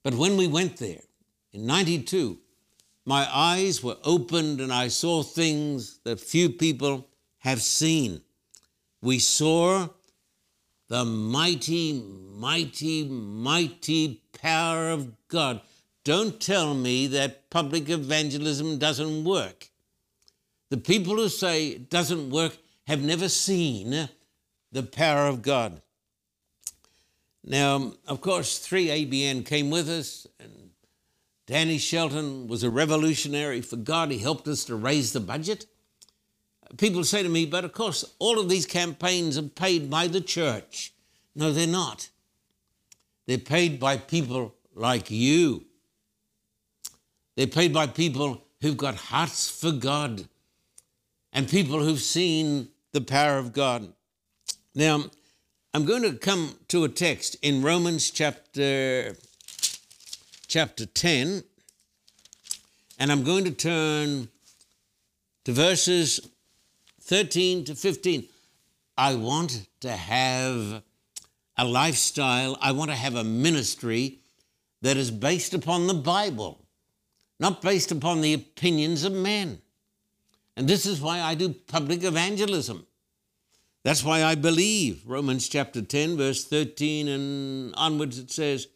But 0.03 0.15
when 0.15 0.35
we 0.35 0.47
went 0.47 0.75
there, 0.77 0.99
in 1.55 1.65
92, 1.65 2.37
my 3.05 3.27
eyes 3.33 3.81
were 3.81 3.97
opened 4.03 4.59
and 4.59 4.73
I 4.73 4.89
saw 4.89 5.23
things 5.23 5.99
that 6.03 6.19
few 6.19 6.49
people 6.49 7.07
have 7.39 7.61
seen. 7.61 8.21
We 9.01 9.19
saw 9.19 9.89
the 10.89 11.05
mighty, 11.05 11.93
mighty, 11.93 13.07
mighty 13.07 14.21
power 14.33 14.89
of 14.89 15.27
God. 15.27 15.61
Don't 16.03 16.39
tell 16.39 16.73
me 16.73 17.07
that 17.07 17.49
public 17.49 17.89
evangelism 17.89 18.77
doesn't 18.77 19.23
work. 19.23 19.69
The 20.69 20.77
people 20.77 21.15
who 21.15 21.29
say 21.29 21.67
it 21.69 21.89
doesn't 21.89 22.29
work 22.31 22.57
have 22.87 23.01
never 23.01 23.29
seen 23.29 24.09
the 24.71 24.83
power 24.83 25.27
of 25.27 25.41
God. 25.41 25.81
Now, 27.43 27.93
of 28.07 28.21
course, 28.21 28.67
3ABN 28.67 29.45
came 29.45 29.69
with 29.69 29.87
us, 29.87 30.27
and 30.39 30.64
Danny 31.47 31.77
Shelton 31.77 32.47
was 32.47 32.63
a 32.63 32.69
revolutionary 32.69 33.61
for 33.61 33.75
God. 33.75 34.11
He 34.11 34.17
helped 34.17 34.47
us 34.47 34.65
to 34.65 34.75
raise 34.75 35.13
the 35.13 35.19
budget. 35.19 35.67
People 36.77 37.03
say 37.03 37.21
to 37.21 37.29
me, 37.29 37.45
but 37.45 37.63
of 37.63 37.73
course, 37.73 38.03
all 38.17 38.39
of 38.39 38.49
these 38.49 38.65
campaigns 38.65 39.37
are 39.37 39.43
paid 39.43 39.89
by 39.89 40.07
the 40.07 40.21
church. 40.21 40.93
No, 41.35 41.51
they're 41.51 41.67
not. 41.67 42.09
They're 43.27 43.37
paid 43.37 43.79
by 43.79 43.97
people 43.97 44.55
like 44.73 45.11
you. 45.11 45.65
They're 47.35 47.47
paid 47.47 47.73
by 47.73 47.87
people 47.87 48.43
who've 48.61 48.77
got 48.77 48.95
hearts 48.95 49.49
for 49.49 49.71
God 49.71 50.27
and 51.31 51.47
people 51.47 51.83
who've 51.83 52.01
seen 52.01 52.69
the 52.93 53.01
power 53.01 53.37
of 53.37 53.53
God. 53.53 53.93
Now, 54.73 55.03
I'm 55.73 55.85
going 55.85 56.03
to 56.03 56.13
come 56.13 56.55
to 56.69 56.85
a 56.85 56.89
text 56.89 57.35
in 57.41 57.61
Romans 57.61 58.09
chapter 58.09 59.15
chapter 60.47 60.85
10, 60.85 61.43
and 62.99 63.11
I'm 63.11 63.23
going 63.23 63.43
to 63.45 63.51
turn 63.51 64.29
to 65.43 65.51
verses 65.51 66.19
13 67.01 67.65
to 67.65 67.75
15. 67.75 68.27
I 68.97 69.15
want 69.15 69.67
to 69.81 69.91
have 69.91 70.81
a 71.57 71.65
lifestyle, 71.65 72.57
I 72.61 72.71
want 72.71 72.91
to 72.91 72.95
have 72.95 73.15
a 73.15 73.23
ministry 73.23 74.19
that 74.81 74.97
is 74.97 75.11
based 75.11 75.53
upon 75.53 75.87
the 75.87 75.93
Bible, 75.93 76.65
not 77.39 77.61
based 77.61 77.91
upon 77.91 78.21
the 78.21 78.33
opinions 78.33 79.03
of 79.03 79.13
men. 79.13 79.61
And 80.57 80.67
this 80.67 80.85
is 80.85 81.01
why 81.01 81.21
I 81.21 81.35
do 81.35 81.49
public 81.49 82.03
evangelism. 82.03 82.85
That's 83.83 84.03
why 84.03 84.23
I 84.23 84.35
believe. 84.35 85.03
Romans 85.05 85.47
chapter 85.47 85.81
10, 85.81 86.17
verse 86.17 86.45
13 86.45 87.07
and 87.07 87.73
onwards, 87.75 88.17
it 88.17 88.31
says, 88.31 88.67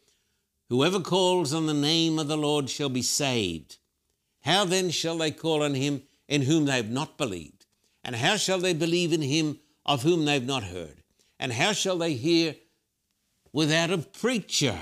Whoever 0.70 1.00
calls 1.00 1.52
on 1.52 1.66
the 1.66 1.74
name 1.74 2.20
of 2.20 2.28
the 2.28 2.36
Lord 2.36 2.70
shall 2.70 2.88
be 2.88 3.02
saved. 3.02 3.78
How 4.42 4.64
then 4.64 4.90
shall 4.90 5.18
they 5.18 5.32
call 5.32 5.64
on 5.64 5.74
him 5.74 6.02
in 6.28 6.42
whom 6.42 6.64
they 6.64 6.76
have 6.76 6.88
not 6.88 7.18
believed? 7.18 7.66
And 8.04 8.14
how 8.14 8.36
shall 8.36 8.60
they 8.60 8.72
believe 8.72 9.12
in 9.12 9.20
him 9.20 9.58
of 9.84 10.04
whom 10.04 10.24
they 10.24 10.34
have 10.34 10.46
not 10.46 10.62
heard? 10.62 11.02
And 11.40 11.52
how 11.52 11.72
shall 11.72 11.98
they 11.98 12.14
hear 12.14 12.54
without 13.52 13.90
a 13.90 13.98
preacher? 13.98 14.78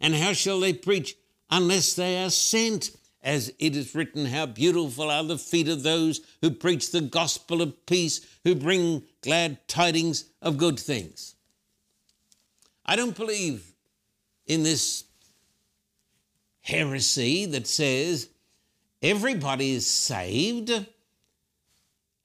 And 0.00 0.14
how 0.14 0.32
shall 0.32 0.58
they 0.58 0.72
preach 0.72 1.16
unless 1.50 1.94
they 1.94 2.24
are 2.24 2.30
sent? 2.30 2.92
As 3.22 3.52
it 3.58 3.76
is 3.76 3.94
written, 3.94 4.26
How 4.26 4.46
beautiful 4.46 5.10
are 5.10 5.24
the 5.24 5.38
feet 5.38 5.68
of 5.68 5.82
those 5.82 6.20
who 6.40 6.50
preach 6.50 6.92
the 6.92 7.00
gospel 7.00 7.62
of 7.62 7.86
peace, 7.86 8.20
who 8.42 8.54
bring 8.54 9.02
glad 9.22 9.66
tidings 9.68 10.26
of 10.42 10.58
good 10.58 10.78
things. 10.78 11.34
I 12.84 12.96
don't 12.96 13.16
believe 13.16 13.73
in 14.46 14.62
this 14.62 15.04
heresy 16.62 17.46
that 17.46 17.66
says 17.66 18.28
everybody 19.02 19.72
is 19.72 19.86
saved 19.86 20.86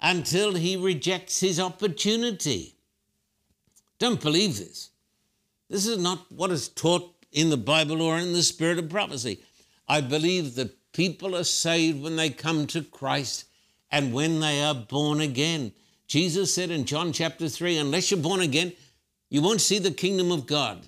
until 0.01 0.53
he 0.53 0.77
rejects 0.77 1.39
his 1.39 1.59
opportunity. 1.59 2.75
Don't 3.99 4.21
believe 4.21 4.57
this. 4.57 4.91
This 5.69 5.85
is 5.85 5.97
not 5.97 6.31
what 6.31 6.51
is 6.51 6.69
taught 6.69 7.13
in 7.31 7.49
the 7.49 7.57
Bible 7.57 8.01
or 8.01 8.17
in 8.17 8.33
the 8.33 8.43
spirit 8.43 8.79
of 8.79 8.89
prophecy. 8.89 9.43
I 9.87 10.01
believe 10.01 10.55
that 10.55 10.91
people 10.93 11.35
are 11.35 11.43
saved 11.43 12.01
when 12.01 12.15
they 12.15 12.29
come 12.29 12.65
to 12.67 12.81
Christ 12.81 13.45
and 13.91 14.13
when 14.13 14.39
they 14.39 14.63
are 14.63 14.75
born 14.75 15.21
again. 15.21 15.73
Jesus 16.07 16.53
said 16.55 16.71
in 16.71 16.85
John 16.85 17.11
chapter 17.11 17.49
3 17.49 17.77
unless 17.77 18.09
you're 18.09 18.19
born 18.19 18.39
again, 18.39 18.73
you 19.29 19.41
won't 19.41 19.61
see 19.61 19.79
the 19.79 19.91
kingdom 19.91 20.31
of 20.31 20.47
God. 20.47 20.87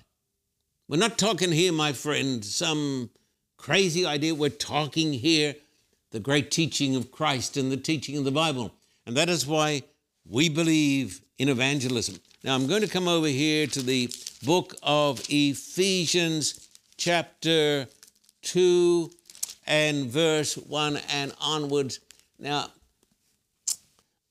We're 0.88 0.98
not 0.98 1.16
talking 1.16 1.52
here, 1.52 1.72
my 1.72 1.92
friend, 1.92 2.44
some 2.44 3.10
crazy 3.56 4.04
idea. 4.04 4.34
We're 4.34 4.50
talking 4.50 5.12
here 5.12 5.54
the 6.10 6.20
great 6.20 6.50
teaching 6.50 6.96
of 6.96 7.12
Christ 7.12 7.56
and 7.56 7.70
the 7.70 7.76
teaching 7.76 8.16
of 8.18 8.24
the 8.24 8.32
Bible. 8.32 8.72
And 9.06 9.16
that 9.16 9.28
is 9.28 9.46
why 9.46 9.82
we 10.28 10.48
believe 10.48 11.20
in 11.38 11.48
evangelism. 11.48 12.16
Now, 12.42 12.56
I'm 12.56 12.66
going 12.66 12.82
to 12.82 12.88
come 12.88 13.06
over 13.06 13.28
here 13.28 13.68
to 13.68 13.80
the 13.80 14.12
book 14.44 14.74
of 14.82 15.22
Ephesians, 15.28 16.68
chapter 16.96 17.86
2 18.42 19.10
and 19.66 20.06
verse 20.06 20.56
1 20.56 20.98
and 21.12 21.32
onwards. 21.40 22.00
Now, 22.40 22.66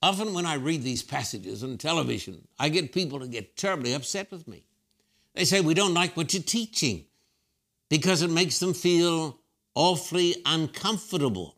often 0.03 0.33
when 0.33 0.45
I 0.45 0.55
read 0.55 0.83
these 0.83 1.01
passages 1.01 1.63
on 1.63 1.77
television, 1.77 2.45
I 2.59 2.67
get 2.67 2.91
people 2.91 3.21
to 3.21 3.27
get 3.27 3.55
terribly 3.55 3.93
upset 3.93 4.29
with 4.31 4.47
me. 4.49 4.65
They 5.35 5.45
say, 5.45 5.61
We 5.61 5.73
don't 5.73 5.93
like 5.93 6.17
what 6.17 6.33
you're 6.33 6.43
teaching 6.43 7.05
because 7.89 8.21
it 8.21 8.29
makes 8.29 8.59
them 8.59 8.73
feel 8.73 9.39
awfully 9.75 10.35
uncomfortable. 10.45 11.55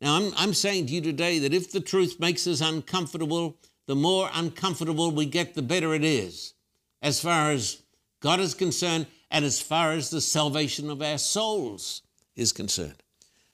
Now, 0.00 0.16
I'm, 0.16 0.32
I'm 0.36 0.54
saying 0.54 0.86
to 0.86 0.92
you 0.92 1.00
today 1.00 1.38
that 1.40 1.54
if 1.54 1.72
the 1.72 1.80
truth 1.80 2.20
makes 2.20 2.46
us 2.46 2.60
uncomfortable, 2.60 3.56
the 3.86 3.94
more 3.94 4.28
uncomfortable 4.34 5.10
we 5.10 5.26
get, 5.26 5.54
the 5.54 5.62
better 5.62 5.94
it 5.94 6.04
is, 6.04 6.54
as 7.02 7.20
far 7.20 7.50
as 7.50 7.82
God 8.20 8.40
is 8.40 8.54
concerned 8.54 9.06
and 9.30 9.44
as 9.44 9.60
far 9.60 9.92
as 9.92 10.10
the 10.10 10.20
salvation 10.20 10.90
of 10.90 11.02
our 11.02 11.18
souls 11.18 12.02
is 12.36 12.52
concerned. 12.52 13.02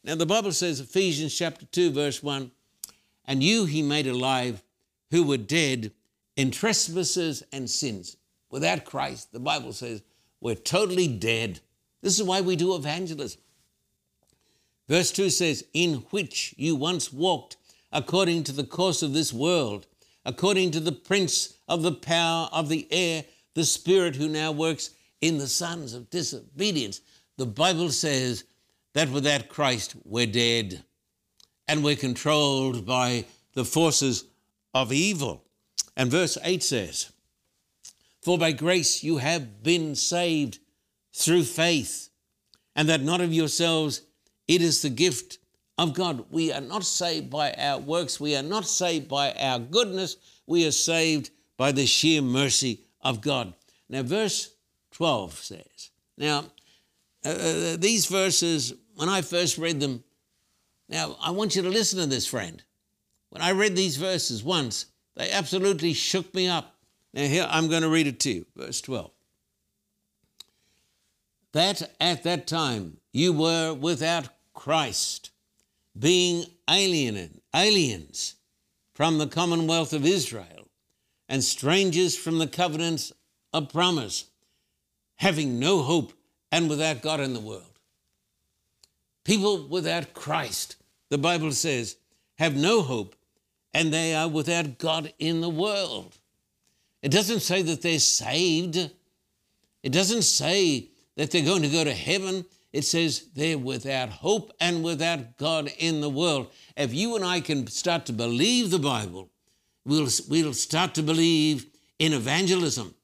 Now, 0.02 0.14
the 0.14 0.26
Bible 0.26 0.52
says, 0.52 0.80
Ephesians 0.80 1.36
chapter 1.36 1.66
2, 1.66 1.90
verse 1.90 2.22
1, 2.22 2.50
and 3.26 3.42
you 3.42 3.64
he 3.66 3.82
made 3.82 4.06
alive 4.06 4.62
who 5.10 5.24
were 5.24 5.36
dead 5.36 5.92
in 6.36 6.50
trespasses 6.50 7.42
and 7.52 7.68
sins. 7.68 8.16
Without 8.50 8.84
Christ, 8.84 9.32
the 9.32 9.40
Bible 9.40 9.72
says, 9.72 10.02
we're 10.40 10.54
totally 10.54 11.06
dead. 11.06 11.60
This 12.02 12.18
is 12.18 12.24
why 12.24 12.40
we 12.40 12.56
do 12.56 12.74
evangelism. 12.74 13.40
Verse 14.88 15.12
2 15.12 15.30
says, 15.30 15.64
In 15.72 15.96
which 16.10 16.54
you 16.56 16.74
once 16.74 17.12
walked 17.12 17.56
according 17.92 18.44
to 18.44 18.52
the 18.52 18.64
course 18.64 19.02
of 19.02 19.12
this 19.12 19.32
world, 19.32 19.86
according 20.24 20.70
to 20.72 20.80
the 20.80 20.92
prince 20.92 21.54
of 21.68 21.82
the 21.82 21.92
power 21.92 22.48
of 22.52 22.68
the 22.68 22.88
air, 22.90 23.24
the 23.54 23.64
spirit 23.64 24.16
who 24.16 24.28
now 24.28 24.50
works 24.50 24.90
in 25.20 25.38
the 25.38 25.46
sons 25.46 25.92
of 25.92 26.10
disobedience. 26.10 27.00
The 27.36 27.46
Bible 27.46 27.90
says 27.90 28.44
that 28.94 29.10
without 29.10 29.48
Christ 29.48 29.94
we're 30.04 30.26
dead 30.26 30.82
and 31.68 31.84
we're 31.84 31.96
controlled 31.96 32.86
by 32.86 33.26
the 33.54 33.64
forces 33.64 34.24
of 34.74 34.92
evil. 34.92 35.44
And 35.96 36.10
verse 36.10 36.38
8 36.42 36.62
says, 36.62 37.12
For 38.20 38.38
by 38.38 38.52
grace 38.52 39.02
you 39.02 39.18
have 39.18 39.62
been 39.62 39.94
saved 39.94 40.58
through 41.12 41.44
faith, 41.44 42.10
and 42.76 42.88
that 42.88 43.02
not 43.02 43.20
of 43.20 43.32
yourselves, 43.32 44.02
it 44.46 44.62
is 44.62 44.82
the 44.82 44.90
gift 44.90 45.38
of 45.78 45.94
God. 45.94 46.26
We 46.30 46.52
are 46.52 46.60
not 46.60 46.84
saved 46.84 47.30
by 47.30 47.52
our 47.52 47.78
works, 47.78 48.20
we 48.20 48.36
are 48.36 48.42
not 48.42 48.66
saved 48.66 49.08
by 49.08 49.32
our 49.32 49.58
goodness, 49.58 50.16
we 50.46 50.66
are 50.66 50.72
saved 50.72 51.30
by 51.56 51.72
the 51.72 51.86
sheer 51.86 52.22
mercy 52.22 52.80
of 53.00 53.20
God. 53.20 53.54
Now, 53.88 54.02
verse 54.02 54.54
12 54.92 55.34
says, 55.34 55.90
Now, 56.16 56.44
uh, 57.24 57.28
uh, 57.28 57.76
these 57.76 58.06
verses, 58.06 58.74
when 58.94 59.08
I 59.08 59.22
first 59.22 59.58
read 59.58 59.80
them, 59.80 60.04
now 60.88 61.16
I 61.22 61.30
want 61.30 61.56
you 61.56 61.62
to 61.62 61.68
listen 61.68 61.98
to 62.00 62.06
this, 62.06 62.26
friend. 62.26 62.62
When 63.30 63.42
I 63.42 63.52
read 63.52 63.76
these 63.76 63.96
verses 63.96 64.42
once, 64.42 64.86
they 65.16 65.30
absolutely 65.30 65.92
shook 65.92 66.34
me 66.34 66.48
up. 66.48 66.76
Now, 67.12 67.22
here 67.22 67.46
I'm 67.48 67.68
going 67.68 67.82
to 67.82 67.88
read 67.88 68.06
it 68.06 68.20
to 68.20 68.30
you, 68.30 68.46
verse 68.56 68.80
12. 68.80 69.10
That 71.52 71.90
at 72.00 72.22
that 72.22 72.46
time 72.46 72.98
you 73.12 73.32
were 73.32 73.74
without 73.74 74.28
Christ, 74.54 75.30
being 75.98 76.46
alien, 76.68 77.40
aliens 77.54 78.36
from 78.94 79.18
the 79.18 79.26
commonwealth 79.26 79.92
of 79.92 80.06
Israel 80.06 80.68
and 81.28 81.42
strangers 81.42 82.16
from 82.16 82.38
the 82.38 82.46
covenants 82.46 83.12
of 83.52 83.72
promise, 83.72 84.26
having 85.16 85.58
no 85.58 85.82
hope 85.82 86.12
and 86.52 86.68
without 86.68 87.02
God 87.02 87.20
in 87.20 87.34
the 87.34 87.40
world. 87.40 87.64
People 89.24 89.66
without 89.66 90.14
Christ, 90.14 90.76
the 91.08 91.18
Bible 91.18 91.52
says, 91.52 91.96
have 92.38 92.56
no 92.56 92.82
hope 92.82 93.16
and 93.74 93.92
they 93.92 94.14
are 94.14 94.28
without 94.28 94.78
God 94.78 95.12
in 95.18 95.40
the 95.40 95.48
world. 95.48 96.19
It 97.02 97.10
doesn't 97.10 97.40
say 97.40 97.62
that 97.62 97.82
they're 97.82 97.98
saved. 97.98 98.90
It 99.82 99.92
doesn't 99.92 100.22
say 100.22 100.90
that 101.16 101.30
they're 101.30 101.44
going 101.44 101.62
to 101.62 101.68
go 101.68 101.84
to 101.84 101.92
heaven 101.92 102.44
it 102.72 102.84
says 102.84 103.26
they're 103.34 103.58
without 103.58 104.08
hope 104.08 104.52
and 104.60 104.84
without 104.84 105.36
God 105.36 105.72
in 105.78 106.00
the 106.00 106.10
world. 106.10 106.50
If 106.76 106.94
you 106.94 107.16
and 107.16 107.24
I 107.24 107.40
can 107.40 107.66
start 107.66 108.06
to 108.06 108.12
believe 108.12 108.70
the 108.70 108.78
Bible, 108.78 109.28
we'll, 109.84 110.08
we'll 110.28 110.54
start 110.54 110.94
to 110.94 111.02
believe 111.02 111.66
in 111.98 112.12
evangelism, 112.12 112.94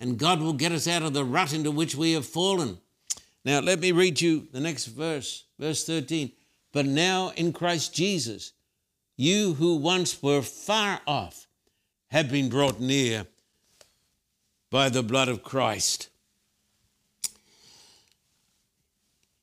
and 0.00 0.18
God 0.18 0.40
will 0.40 0.52
get 0.52 0.72
us 0.72 0.88
out 0.88 1.02
of 1.02 1.14
the 1.14 1.24
rut 1.24 1.52
into 1.52 1.70
which 1.70 1.94
we 1.94 2.12
have 2.12 2.26
fallen. 2.26 2.78
Now, 3.44 3.60
let 3.60 3.78
me 3.78 3.92
read 3.92 4.20
you 4.20 4.48
the 4.52 4.60
next 4.60 4.86
verse, 4.86 5.44
verse 5.58 5.84
13. 5.84 6.32
But 6.72 6.86
now 6.86 7.32
in 7.36 7.52
Christ 7.52 7.94
Jesus, 7.94 8.52
you 9.16 9.54
who 9.54 9.76
once 9.76 10.20
were 10.20 10.42
far 10.42 11.00
off 11.06 11.46
have 12.08 12.30
been 12.30 12.48
brought 12.48 12.80
near 12.80 13.26
by 14.74 14.88
the 14.88 15.04
blood 15.04 15.28
of 15.28 15.44
Christ. 15.44 16.08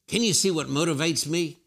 Can 0.10 0.24
you 0.24 0.34
see 0.34 0.52
what 0.52 0.68
motivates 0.68 1.26
me? 1.26 1.60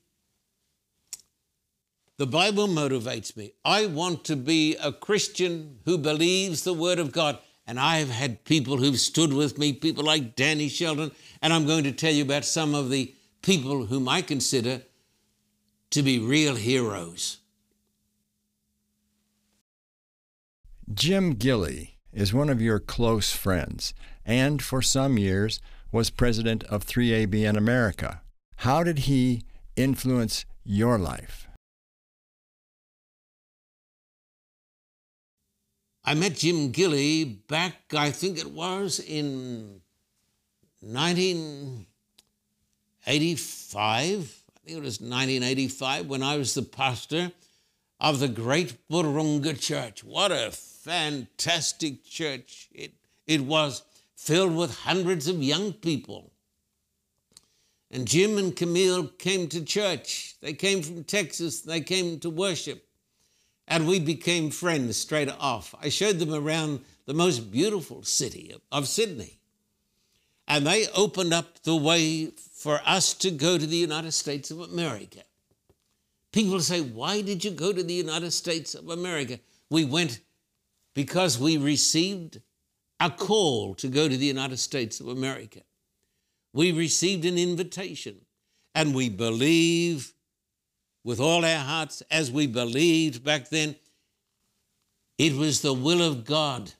The 2.18 2.26
Bible 2.26 2.68
motivates 2.68 3.34
me. 3.38 3.54
I 3.64 3.86
want 3.86 4.22
to 4.24 4.36
be 4.36 4.76
a 4.76 4.92
Christian 4.92 5.78
who 5.86 5.96
believes 5.96 6.62
the 6.62 6.74
Word 6.74 6.98
of 6.98 7.10
God. 7.10 7.38
And 7.66 7.80
I've 7.80 8.10
had 8.10 8.44
people 8.44 8.76
who've 8.76 9.00
stood 9.00 9.32
with 9.32 9.56
me, 9.56 9.72
people 9.72 10.04
like 10.04 10.36
Danny 10.36 10.68
Shelton, 10.68 11.12
and 11.40 11.50
I'm 11.50 11.66
going 11.66 11.84
to 11.84 11.92
tell 11.92 12.12
you 12.12 12.22
about 12.22 12.44
some 12.44 12.74
of 12.74 12.90
the 12.90 13.14
people 13.40 13.86
whom 13.86 14.10
I 14.10 14.20
consider 14.20 14.82
to 15.88 16.02
be 16.02 16.18
real 16.18 16.54
heroes. 16.54 17.38
Jim 20.92 21.36
Gilley 21.36 21.93
is 22.14 22.32
one 22.32 22.48
of 22.48 22.62
your 22.62 22.78
close 22.78 23.32
friends 23.32 23.92
and 24.24 24.62
for 24.62 24.80
some 24.80 25.18
years 25.18 25.60
was 25.92 26.10
president 26.10 26.64
of 26.64 26.86
3ABN 26.86 27.56
America. 27.56 28.22
How 28.58 28.82
did 28.82 29.00
he 29.00 29.42
influence 29.76 30.44
your 30.64 30.98
life? 30.98 31.48
I 36.04 36.14
met 36.14 36.36
Jim 36.36 36.70
Gilley 36.70 37.24
back, 37.24 37.74
I 37.96 38.10
think 38.10 38.38
it 38.38 38.50
was 38.50 39.00
in 39.00 39.80
1985. 40.80 41.82
I 43.06 44.16
think 44.66 44.78
it 44.78 44.82
was 44.82 45.00
1985 45.00 46.06
when 46.06 46.22
I 46.22 46.36
was 46.36 46.54
the 46.54 46.62
pastor 46.62 47.32
of 48.00 48.18
the 48.20 48.28
great 48.28 48.76
Wahroonga 48.90 49.58
Church. 49.58 50.04
What 50.04 50.32
a 50.32 50.50
fantastic 50.50 52.04
church 52.04 52.68
it, 52.72 52.92
it 53.26 53.40
was, 53.42 53.82
filled 54.16 54.56
with 54.56 54.74
hundreds 54.80 55.28
of 55.28 55.42
young 55.42 55.72
people. 55.72 56.30
And 57.90 58.08
Jim 58.08 58.38
and 58.38 58.56
Camille 58.56 59.06
came 59.06 59.48
to 59.48 59.64
church. 59.64 60.34
They 60.40 60.52
came 60.52 60.82
from 60.82 61.04
Texas. 61.04 61.60
They 61.60 61.80
came 61.80 62.18
to 62.20 62.30
worship. 62.30 62.86
And 63.68 63.86
we 63.86 64.00
became 64.00 64.50
friends 64.50 64.96
straight 64.96 65.30
off. 65.30 65.74
I 65.80 65.88
showed 65.88 66.18
them 66.18 66.34
around 66.34 66.80
the 67.06 67.14
most 67.14 67.50
beautiful 67.50 68.02
city 68.02 68.54
of 68.72 68.88
Sydney. 68.88 69.38
And 70.46 70.66
they 70.66 70.88
opened 70.88 71.32
up 71.32 71.62
the 71.62 71.76
way 71.76 72.32
for 72.52 72.80
us 72.84 73.14
to 73.14 73.30
go 73.30 73.56
to 73.56 73.66
the 73.66 73.76
United 73.76 74.12
States 74.12 74.50
of 74.50 74.60
America. 74.60 75.22
People 76.34 76.58
say, 76.58 76.80
Why 76.80 77.20
did 77.20 77.44
you 77.44 77.52
go 77.52 77.72
to 77.72 77.84
the 77.84 77.94
United 77.94 78.32
States 78.32 78.74
of 78.74 78.90
America? 78.90 79.38
We 79.70 79.84
went 79.84 80.18
because 80.92 81.38
we 81.38 81.56
received 81.58 82.40
a 82.98 83.08
call 83.08 83.76
to 83.76 83.86
go 83.86 84.08
to 84.08 84.16
the 84.16 84.26
United 84.26 84.56
States 84.56 84.98
of 84.98 85.06
America. 85.06 85.60
we 86.52 86.72
received 86.72 87.24
an 87.24 87.38
invitation 87.38 88.16
and 88.74 88.96
we 88.96 89.08
believe 89.08 90.12
with 91.04 91.20
all 91.20 91.44
our 91.44 91.64
hearts 91.64 92.02
as 92.10 92.32
we 92.32 92.48
believed 92.48 93.22
back 93.22 93.48
then. 93.50 93.76
It 95.18 95.34
was 95.34 95.60
the 95.60 95.72
will 95.72 96.02
of 96.02 96.24
God. 96.24 96.72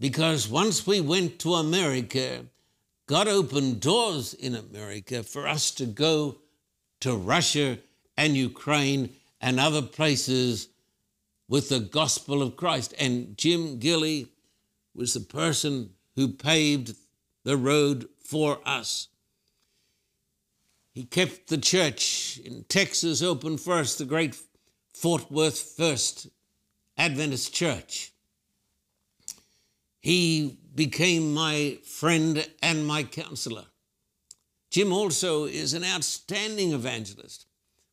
Because 0.00 0.48
once 0.48 0.88
we 0.88 1.00
went 1.00 1.38
to 1.38 1.54
America, 1.54 2.46
God 3.06 3.28
opened 3.28 3.80
doors 3.80 4.34
in 4.34 4.56
America 4.56 5.22
for 5.22 5.46
us 5.46 5.70
to 5.72 5.86
go 5.86 6.40
to 7.00 7.16
Russia 7.16 7.78
and 8.16 8.36
Ukraine 8.36 9.16
and 9.40 9.58
other 9.58 9.82
places 9.82 10.68
with 11.48 11.68
the 11.68 11.80
gospel 11.80 12.42
of 12.42 12.56
Christ. 12.56 12.94
And 12.98 13.36
Jim 13.36 13.78
Gilley 13.78 14.28
was 14.94 15.14
the 15.14 15.20
person 15.20 15.90
who 16.16 16.28
paved 16.28 16.94
the 17.44 17.56
road 17.56 18.08
for 18.22 18.60
us. 18.64 19.08
He 20.92 21.04
kept 21.04 21.48
the 21.48 21.58
church 21.58 22.38
in 22.44 22.64
Texas 22.64 23.22
open 23.22 23.56
first, 23.56 23.98
the 23.98 24.04
great 24.04 24.36
Fort 24.92 25.30
Worth 25.30 25.58
First 25.58 26.28
Adventist 26.98 27.54
Church. 27.54 28.12
He 30.00 30.58
became 30.74 31.32
my 31.32 31.78
friend 31.84 32.46
and 32.62 32.86
my 32.86 33.04
counselor. 33.04 33.66
Jim 34.70 34.92
also 34.92 35.44
is 35.44 35.74
an 35.74 35.84
outstanding 35.84 36.72
evangelist. 36.72 37.46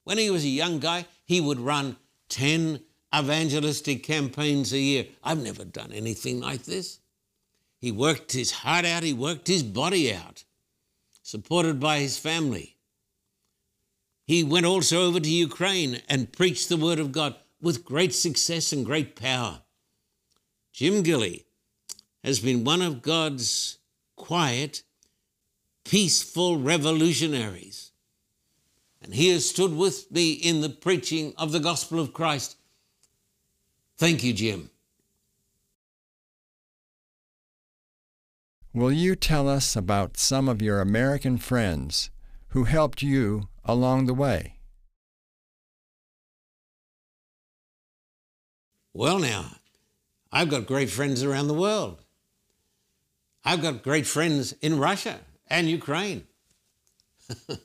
When 0.04 0.18
he 0.18 0.30
was 0.30 0.44
a 0.44 0.50
young 0.50 0.80
guy, 0.80 1.06
he 1.26 1.42
would 1.42 1.60
run 1.60 1.98
10 2.30 2.82
evangelistic 3.16 4.04
campaigns 4.04 4.72
a 4.72 4.80
year. 4.80 5.08
I've 5.24 5.42
never 5.42 5.66
done 5.66 5.92
anything 5.92 6.40
like 6.40 6.64
this. 6.64 7.00
He 7.80 7.92
worked 7.92 8.32
his 8.32 8.52
heart 8.52 8.86
out, 8.86 9.04
he 9.04 9.14
worked 9.14 9.48
his 9.48 9.64
body 9.64 10.14
out, 10.14 10.44
supported 11.24 11.80
by 11.80 12.00
his 12.00 12.18
family. 12.18 12.78
He 14.26 14.44
went 14.44 14.66
also 14.66 15.04
over 15.08 15.20
to 15.20 15.30
Ukraine 15.30 16.02
and 16.10 16.32
preached 16.32 16.70
the 16.70 16.78
word 16.78 17.00
of 17.00 17.12
God 17.12 17.36
with 17.62 17.86
great 17.86 18.14
success 18.14 18.74
and 18.74 18.86
great 18.86 19.16
power. 19.16 19.62
Jim 20.74 21.02
Gilley 21.02 21.46
has 22.24 22.40
been 22.40 22.64
one 22.64 22.82
of 22.82 23.02
God's 23.02 23.78
quiet, 24.16 24.84
peaceful 25.88 26.58
revolutionaries. 26.58 27.92
And 29.02 29.14
he 29.14 29.30
has 29.30 29.50
stood 29.50 29.74
with 29.74 30.12
me 30.12 30.34
in 30.34 30.60
the 30.60 30.70
preaching 30.70 31.34
of 31.38 31.54
the 31.54 31.62
gospel 31.62 32.00
of 32.00 32.14
Christ. 32.14 32.58
Thank 33.98 34.22
you, 34.22 34.34
Jim. 34.34 34.70
Will 38.74 38.92
you 38.92 39.16
tell 39.16 39.48
us 39.48 39.76
about 39.76 40.18
some 40.18 40.50
of 40.50 40.62
your 40.62 40.82
American 40.82 41.38
friends 41.38 42.12
who 42.50 42.66
helped 42.66 43.02
you 43.02 43.48
along 43.64 44.06
the 44.06 44.14
way? 44.14 44.56
Well, 48.94 49.20
now, 49.20 49.52
I've 50.32 50.50
got 50.50 50.68
great 50.68 50.90
friends 50.90 51.24
around 51.24 51.48
the 51.48 51.54
world. 51.54 52.04
I've 53.46 53.62
got 53.62 53.84
great 53.84 54.06
friends 54.06 54.54
in 54.62 54.80
Russia 54.80 55.20
and 55.50 55.70
Ukraine. 55.70 56.26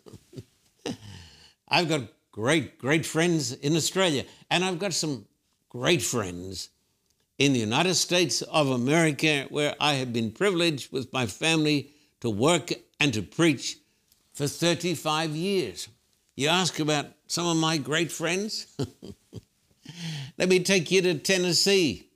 I've 1.68 1.88
got 1.88 2.02
great, 2.32 2.78
great 2.78 3.06
friends 3.06 3.52
in 3.52 3.76
Australia. 3.76 4.24
And 4.50 4.64
I've 4.64 4.78
got 4.78 4.92
some 4.94 5.26
great 5.68 6.02
friends 6.02 6.70
in 7.38 7.52
the 7.52 7.60
United 7.60 7.94
States 7.94 8.42
of 8.42 8.70
America 8.70 9.46
where 9.48 9.74
I 9.80 9.94
have 9.94 10.12
been 10.12 10.30
privileged 10.30 10.92
with 10.92 11.12
my 11.12 11.26
family 11.26 11.92
to 12.20 12.30
work 12.30 12.72
and 13.00 13.12
to 13.14 13.22
preach 13.22 13.78
for 14.32 14.46
35 14.46 15.30
years. 15.30 15.88
You 16.36 16.48
ask 16.48 16.78
about 16.78 17.06
some 17.26 17.46
of 17.46 17.56
my 17.56 17.76
great 17.76 18.10
friends? 18.10 18.66
Let 20.38 20.48
me 20.48 20.60
take 20.60 20.90
you 20.90 21.02
to 21.02 21.18
Tennessee. 21.18 22.08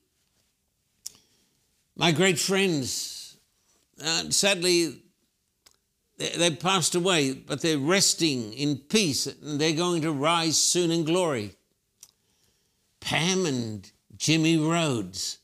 My 1.97 2.13
great 2.13 2.39
friends, 2.39 3.37
uh, 4.03 4.31
sadly, 4.31 5.03
they, 6.19 6.31
they 6.31 6.51
passed 6.51 6.95
away, 6.95 7.33
but 7.33 7.61
they're 7.61 7.79
resting 7.79 8.53
in 8.53 8.77
peace 8.79 9.27
and 9.27 9.61
they're 9.61 9.73
going 9.73 10.03
to 10.03 10.13
rise 10.13 10.57
soon 10.57 10.91
in 10.91 11.05
glory. 11.05 11.53
Pam 13.01 13.47
and 13.47 13.91
Jimmy 14.17 14.57
Rhodes, 14.57 15.39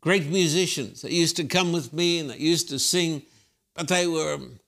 great 0.00 0.26
musicians 0.26 1.02
that 1.02 1.10
used 1.10 1.36
to 1.36 1.44
come 1.44 1.72
with 1.72 1.92
me 1.92 2.20
and 2.20 2.30
that 2.30 2.40
used 2.40 2.68
to 2.68 2.78
sing, 2.78 3.22
but 3.74 3.88
they 3.88 4.06
were 4.06 4.34
um, 4.34 4.60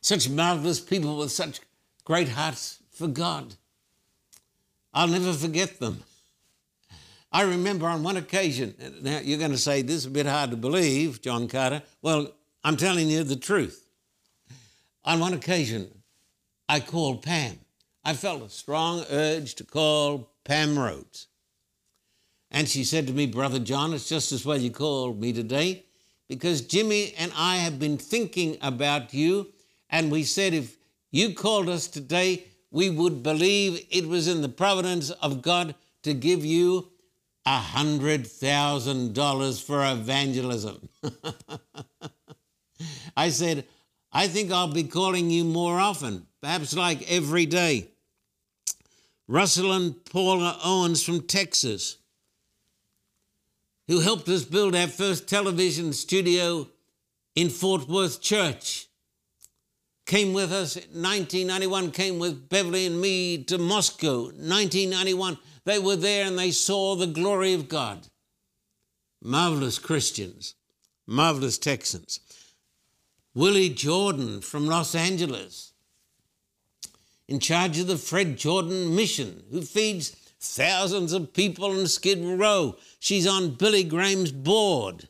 such 0.00 0.28
marvelous 0.28 0.80
people 0.80 1.18
with 1.18 1.32
such 1.32 1.60
great 2.04 2.28
hearts 2.28 2.78
for 2.90 3.08
God. 3.08 3.54
I'll 4.94 5.08
never 5.08 5.32
forget 5.32 5.80
them. 5.80 6.02
I 7.32 7.42
remember 7.42 7.86
on 7.86 8.02
one 8.02 8.16
occasion, 8.16 8.74
now 9.02 9.18
you're 9.18 9.38
going 9.38 9.50
to 9.50 9.58
say 9.58 9.82
this 9.82 9.96
is 9.96 10.06
a 10.06 10.10
bit 10.10 10.26
hard 10.26 10.50
to 10.52 10.56
believe, 10.56 11.20
John 11.20 11.48
Carter. 11.48 11.82
Well, 12.00 12.32
I'm 12.64 12.76
telling 12.76 13.10
you 13.10 13.24
the 13.24 13.36
truth. 13.36 13.85
On 15.06 15.20
one 15.20 15.34
occasion, 15.34 16.02
I 16.68 16.80
called 16.80 17.22
Pam. 17.22 17.60
I 18.04 18.14
felt 18.14 18.42
a 18.42 18.48
strong 18.48 19.04
urge 19.08 19.54
to 19.54 19.64
call 19.64 20.32
Pam 20.44 20.76
Rhodes. 20.76 21.28
And 22.50 22.68
she 22.68 22.82
said 22.82 23.06
to 23.06 23.12
me, 23.12 23.26
Brother 23.26 23.60
John, 23.60 23.94
it's 23.94 24.08
just 24.08 24.32
as 24.32 24.44
well 24.44 24.58
you 24.58 24.72
called 24.72 25.20
me 25.20 25.32
today 25.32 25.84
because 26.28 26.60
Jimmy 26.60 27.14
and 27.18 27.30
I 27.36 27.58
have 27.58 27.78
been 27.78 27.98
thinking 27.98 28.56
about 28.60 29.14
you. 29.14 29.52
And 29.90 30.10
we 30.10 30.24
said 30.24 30.54
if 30.54 30.76
you 31.12 31.34
called 31.34 31.68
us 31.68 31.86
today, 31.86 32.42
we 32.72 32.90
would 32.90 33.22
believe 33.22 33.86
it 33.90 34.08
was 34.08 34.26
in 34.26 34.42
the 34.42 34.48
providence 34.48 35.10
of 35.10 35.40
God 35.40 35.76
to 36.02 36.14
give 36.14 36.44
you 36.44 36.88
a 37.44 37.58
hundred 37.58 38.26
thousand 38.26 39.14
dollars 39.14 39.60
for 39.60 39.84
evangelism. 39.84 40.88
I 43.16 43.28
said, 43.28 43.66
I 44.16 44.28
think 44.28 44.50
I'll 44.50 44.72
be 44.72 44.84
calling 44.84 45.28
you 45.28 45.44
more 45.44 45.78
often, 45.78 46.26
perhaps 46.40 46.74
like 46.74 47.02
every 47.06 47.44
day. 47.44 47.88
Russell 49.28 49.72
and 49.72 50.02
Paula 50.06 50.58
Owens 50.64 51.02
from 51.02 51.20
Texas, 51.20 51.98
who 53.88 54.00
helped 54.00 54.26
us 54.30 54.42
build 54.42 54.74
our 54.74 54.86
first 54.86 55.28
television 55.28 55.92
studio 55.92 56.66
in 57.34 57.50
Fort 57.50 57.90
Worth 57.90 58.22
Church. 58.22 58.86
Came 60.06 60.32
with 60.32 60.50
us 60.50 60.76
in 60.76 61.02
1991 61.02 61.90
came 61.90 62.18
with 62.18 62.48
beverly 62.48 62.86
and 62.86 62.98
me 62.98 63.44
to 63.44 63.58
moscow. 63.58 64.28
1991 64.28 65.36
they 65.66 65.78
were 65.78 65.96
there 65.96 66.24
and 66.24 66.38
they 66.38 66.52
saw 66.52 66.96
the 66.96 67.06
glory 67.06 67.52
of 67.52 67.68
god. 67.68 68.06
Marvelous 69.22 69.78
christians. 69.78 70.54
Marvelous 71.06 71.58
texans 71.58 72.20
willie 73.36 73.68
jordan 73.68 74.40
from 74.40 74.66
los 74.66 74.94
angeles 74.94 75.72
in 77.28 77.38
charge 77.38 77.78
of 77.78 77.86
the 77.86 77.96
fred 77.96 78.36
jordan 78.36 78.96
mission 78.96 79.44
who 79.52 79.62
feeds 79.62 80.10
thousands 80.40 81.12
of 81.12 81.32
people 81.32 81.78
in 81.78 81.86
skid 81.86 82.24
row 82.24 82.76
she's 82.98 83.26
on 83.26 83.50
billy 83.50 83.84
graham's 83.84 84.32
board 84.32 85.08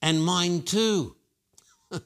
and 0.00 0.24
mine 0.24 0.62
too 0.62 1.16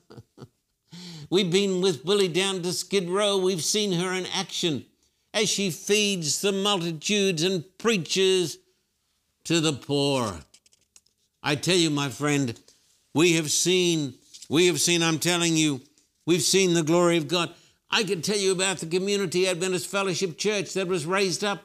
We've 1.32 1.50
been 1.50 1.80
with 1.80 2.04
Willie 2.04 2.28
down 2.28 2.60
to 2.60 2.74
Skid 2.74 3.08
Row. 3.08 3.38
We've 3.38 3.64
seen 3.64 3.92
her 3.92 4.12
in 4.12 4.26
action 4.26 4.84
as 5.32 5.48
she 5.48 5.70
feeds 5.70 6.42
the 6.42 6.52
multitudes 6.52 7.42
and 7.42 7.64
preaches 7.78 8.58
to 9.44 9.58
the 9.58 9.72
poor. 9.72 10.40
I 11.42 11.54
tell 11.54 11.76
you, 11.76 11.88
my 11.88 12.10
friend, 12.10 12.60
we 13.14 13.32
have 13.32 13.50
seen, 13.50 14.12
we 14.52 14.66
have 14.66 14.82
seen, 14.82 15.02
I'm 15.02 15.18
telling 15.18 15.56
you, 15.56 15.80
we've 16.26 16.42
seen 16.42 16.74
the 16.74 16.82
glory 16.82 17.16
of 17.16 17.26
God. 17.26 17.54
I 17.90 18.04
could 18.04 18.22
tell 18.22 18.36
you 18.36 18.52
about 18.52 18.76
the 18.76 18.86
Community 18.86 19.48
Adventist 19.48 19.86
Fellowship 19.86 20.36
Church 20.36 20.74
that 20.74 20.86
was 20.86 21.06
raised 21.06 21.42
up 21.42 21.62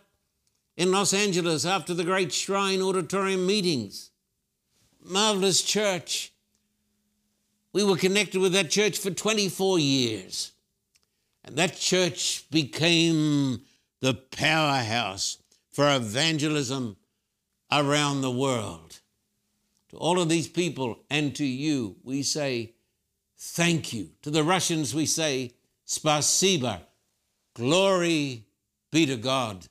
in 0.77 0.93
Los 0.93 1.13
Angeles 1.13 1.65
after 1.65 1.93
the 1.93 2.05
great 2.05 2.31
Shrine 2.31 2.81
Auditorium 2.81 3.45
meetings. 3.45 4.11
Marvelous 5.03 5.61
church. 5.61 6.31
We 7.73 7.83
were 7.83 7.97
connected 7.97 8.39
with 8.39 8.53
that 8.53 8.69
church 8.69 8.99
for 8.99 9.11
24 9.11 9.79
years. 9.79 10.53
And 11.43 11.57
that 11.57 11.75
church 11.75 12.49
became 12.49 13.63
the 13.99 14.13
powerhouse 14.13 15.39
for 15.73 15.93
evangelism 15.93 16.95
around 17.69 18.21
the 18.21 18.31
world. 18.31 19.01
To 19.89 19.97
all 19.97 20.21
of 20.21 20.29
these 20.29 20.47
people 20.47 20.99
and 21.09 21.35
to 21.35 21.45
you, 21.45 21.97
we 22.01 22.23
say 22.23 22.75
thank 23.37 23.93
you. 23.93 24.09
To 24.23 24.29
the 24.29 24.43
Russians, 24.43 24.93
we 24.93 25.05
say, 25.05 25.51
spasiba, 25.85 26.81
glory 27.55 28.45
be 28.91 29.05
to 29.05 29.15
God. 29.15 29.65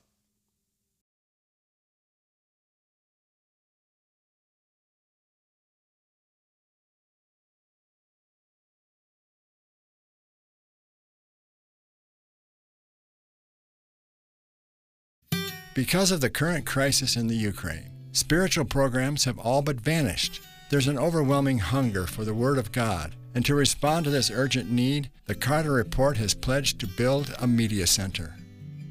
Because 15.77 16.09
of 16.09 16.21
the 16.21 16.31
current 16.31 16.65
crisis 16.65 17.15
in 17.15 17.27
the 17.27 17.35
Ukraine, 17.35 17.91
spiritual 18.11 18.65
programs 18.65 19.25
have 19.25 19.37
all 19.37 19.61
but 19.61 19.79
vanished. 19.79 20.41
There's 20.71 20.87
an 20.87 20.97
overwhelming 20.97 21.59
hunger 21.59 22.07
for 22.07 22.25
the 22.25 22.33
Word 22.33 22.57
of 22.57 22.71
God 22.71 23.13
and 23.37 23.45
to 23.45 23.53
respond 23.53 24.03
to 24.03 24.09
this 24.09 24.31
urgent 24.31 24.71
need, 24.71 25.11
the 25.27 25.35
Carter 25.35 25.71
Report 25.71 26.17
has 26.17 26.33
pledged 26.33 26.79
to 26.79 26.87
build 26.87 27.35
a 27.39 27.45
media 27.45 27.85
center. 27.85 28.33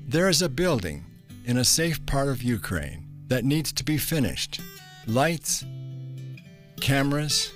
There 0.06 0.28
is 0.28 0.40
a 0.40 0.48
building 0.48 1.04
in 1.46 1.56
a 1.56 1.64
safe 1.64 2.06
part 2.06 2.28
of 2.28 2.44
Ukraine 2.44 3.08
that 3.26 3.44
needs 3.44 3.72
to 3.72 3.82
be 3.82 3.98
finished. 3.98 4.60
Lights, 5.08 5.64
cameras, 6.80 7.52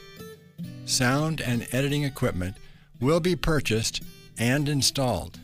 sound, 0.85 1.41
and 1.41 1.69
editing 1.71 2.03
equipment 2.03 2.57
will 3.01 3.21
be 3.21 3.37
purchased 3.37 4.03
and 4.37 4.69
installed. 4.69 5.39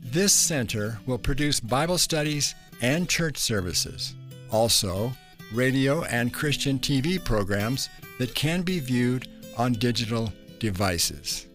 This 0.00 0.32
center 0.32 1.00
will 1.06 1.18
produce 1.18 1.58
Bible 1.58 1.98
studies 1.98 2.54
and 2.80 3.08
church 3.08 3.36
services. 3.36 4.14
Also, 4.52 5.10
radio 5.52 6.04
and 6.04 6.32
Christian 6.32 6.78
TV 6.78 7.18
programs 7.24 7.88
that 8.20 8.36
can 8.36 8.62
be 8.62 8.78
viewed 8.78 9.26
on 9.56 9.72
digital 9.72 10.32
devices. 10.58 11.46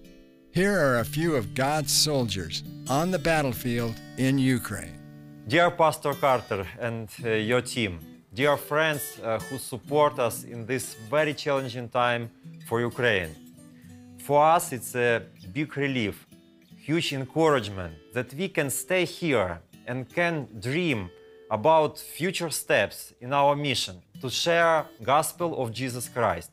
Here 0.52 0.78
are 0.80 1.00
a 1.00 1.06
few 1.06 1.36
of 1.36 1.54
God's 1.56 1.92
soldiers 1.92 2.64
on 2.88 3.12
the 3.12 3.20
battlefield 3.20 3.96
in 4.18 4.38
Ukraine. 4.38 5.00
Dear 5.48 5.72
Pastor 5.72 6.14
Carter 6.14 6.66
and 6.80 7.10
uh, 7.26 7.30
your 7.30 7.62
team, 7.62 8.00
dear 8.34 8.56
friends 8.58 9.20
uh, 9.24 9.40
who 9.40 9.58
support 9.58 10.20
us 10.20 10.44
in 10.44 10.66
this 10.66 10.96
very 11.10 11.34
challenging 11.34 11.90
time 11.90 12.30
for 12.68 12.82
Ukraine. 12.82 13.36
For 14.20 14.42
us, 14.56 14.72
it's 14.72 14.96
a 14.96 15.24
big 15.52 15.76
relief, 15.76 16.26
huge 16.78 17.14
encouragement 17.14 17.94
that 18.14 18.34
we 18.34 18.48
can 18.48 18.70
stay 18.70 19.06
here 19.06 19.60
and 19.86 20.08
can 20.08 20.48
dream 20.60 21.10
about 21.52 22.00
future 22.00 22.50
steps 22.50 23.14
in 23.20 23.34
our 23.34 23.56
mission 23.56 24.02
to 24.22 24.30
share 24.30 24.86
gospel 25.04 25.62
of 25.62 25.74
Jesus 25.74 26.08
Christ. 26.08 26.52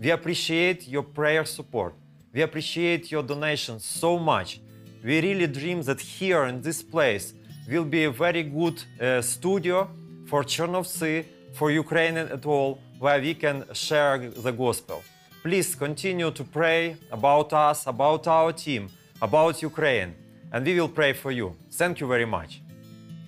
We 0.00 0.10
appreciate 0.10 0.88
your 0.88 1.02
prayer 1.02 1.44
support. 1.44 1.94
We 2.32 2.42
appreciate 2.42 3.10
your 3.10 3.22
donations 3.22 3.84
so 3.84 4.18
much. 4.18 4.60
We 5.04 5.20
really 5.20 5.46
dream 5.46 5.82
that 5.82 6.00
here 6.00 6.44
in 6.44 6.62
this 6.62 6.82
place 6.82 7.34
will 7.68 7.84
be 7.84 8.04
a 8.04 8.10
very 8.10 8.42
good 8.42 8.82
uh, 9.00 9.22
studio 9.22 9.88
for 10.26 10.42
Chernovtsi, 10.42 11.24
for 11.52 11.70
Ukraine 11.70 12.16
at 12.16 12.44
all, 12.44 12.80
where 12.98 13.20
we 13.20 13.34
can 13.34 13.64
share 13.72 14.18
the 14.18 14.50
gospel. 14.52 15.02
Please 15.42 15.74
continue 15.74 16.30
to 16.30 16.42
pray 16.42 16.96
about 17.12 17.52
us, 17.52 17.86
about 17.86 18.26
our 18.26 18.52
team, 18.52 18.88
about 19.20 19.62
Ukraine, 19.62 20.14
and 20.52 20.64
we 20.64 20.80
will 20.80 20.88
pray 20.88 21.12
for 21.12 21.30
you. 21.30 21.54
Thank 21.70 22.00
you 22.00 22.06
very 22.06 22.24
much. 22.24 22.62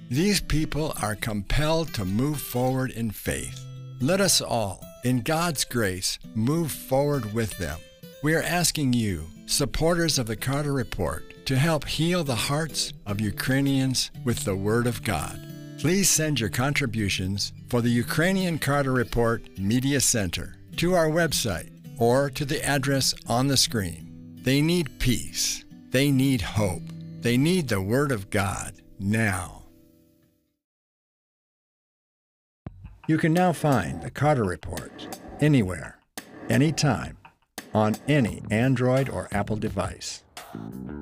These 0.09 0.41
people 0.41 0.95
are 1.03 1.15
compelled 1.15 1.93
to 1.95 2.05
move 2.05 2.41
forward 2.41 2.91
in 2.93 3.11
faith. 3.11 3.61
Let 4.01 4.21
us 4.21 4.41
all, 4.41 4.81
in 5.07 5.21
God's 5.21 5.65
grace, 5.65 6.19
move 6.35 6.73
forward 6.73 7.33
with 7.33 7.57
them. 7.59 7.79
We 8.25 8.35
are 8.35 8.43
asking 8.43 8.93
you, 8.93 9.27
supporters 9.47 10.19
of 10.19 10.27
the 10.27 10.35
Carter 10.35 10.73
Report, 10.73 11.47
to 11.47 11.57
help 11.57 11.87
heal 11.87 12.25
the 12.25 12.35
hearts 12.35 12.93
of 13.07 13.21
Ukrainians 13.21 14.11
with 14.25 14.45
the 14.45 14.57
Word 14.57 14.89
of 14.89 15.05
God. 15.05 15.41
Please 15.79 16.11
send 16.11 16.41
your 16.41 16.49
contributions 16.49 17.53
for 17.69 17.83
the 17.83 17.89
Ukrainian 17.89 18.59
Carter 18.59 18.91
Report 18.91 19.57
Media 19.57 20.01
Center 20.01 20.57
to 20.79 20.95
our 20.95 21.09
website 21.09 21.71
or 22.01 22.29
to 22.31 22.45
the 22.45 22.61
address 22.65 23.15
on 23.29 23.47
the 23.47 23.57
screen. 23.57 24.41
They 24.43 24.61
need 24.61 24.99
peace. 24.99 25.65
They 25.91 26.11
need 26.11 26.41
hope. 26.41 26.83
They 27.21 27.37
need 27.37 27.69
the 27.69 27.81
Word 27.81 28.11
of 28.11 28.29
God 28.31 28.73
now. 28.99 29.56
You 33.09 33.19
can 33.19 33.33
now 33.33 33.53
find 33.53 34.03
the 34.03 34.11
Carter 34.11 34.43
Report 34.43 35.21
anywhere, 35.41 35.97
anytime, 36.49 37.17
on 37.73 37.95
any 38.09 38.43
Android 38.51 39.09
or 39.09 39.29
Apple 39.31 39.55
device. 39.55 40.25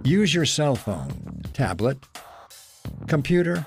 Use 0.05 0.35
your 0.35 0.45
cell 0.45 0.77
phone, 0.77 1.41
tablet, 1.55 1.97
computer, 3.09 3.65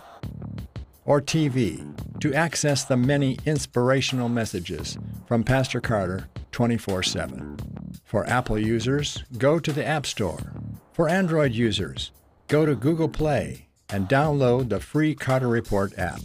or 1.06 1.20
TV 1.20 1.84
to 2.20 2.32
access 2.36 2.84
the 2.84 2.96
many 2.96 3.40
inspirational 3.48 4.30
messages 4.30 5.00
from 5.26 5.44
Pastor 5.44 5.82
Carter 5.82 6.30
24 6.52 7.02
7. 7.02 7.58
For 8.04 8.24
Apple 8.30 8.60
users, 8.60 9.24
go 9.40 9.58
to 9.58 9.74
the 9.74 9.86
App 9.86 10.06
Store. 10.06 10.54
For 10.94 11.10
Android 11.10 11.54
users, 11.54 12.12
go 12.48 12.68
to 12.68 12.76
Google 12.76 13.10
Play 13.10 13.68
and 13.90 14.08
download 14.08 14.70
the 14.70 14.80
free 14.80 15.16
Carter 15.16 15.48
Report 15.48 15.98
app. 15.98 16.20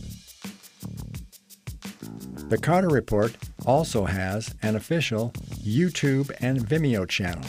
The 2.53 2.59
Carter 2.59 2.88
Report 2.88 3.35
also 3.65 4.05
has 4.05 4.55
an 4.61 4.77
official 4.77 5.31
YouTube 5.65 6.31
and 6.41 6.61
Vimeo 6.61 7.09
channel. 7.09 7.47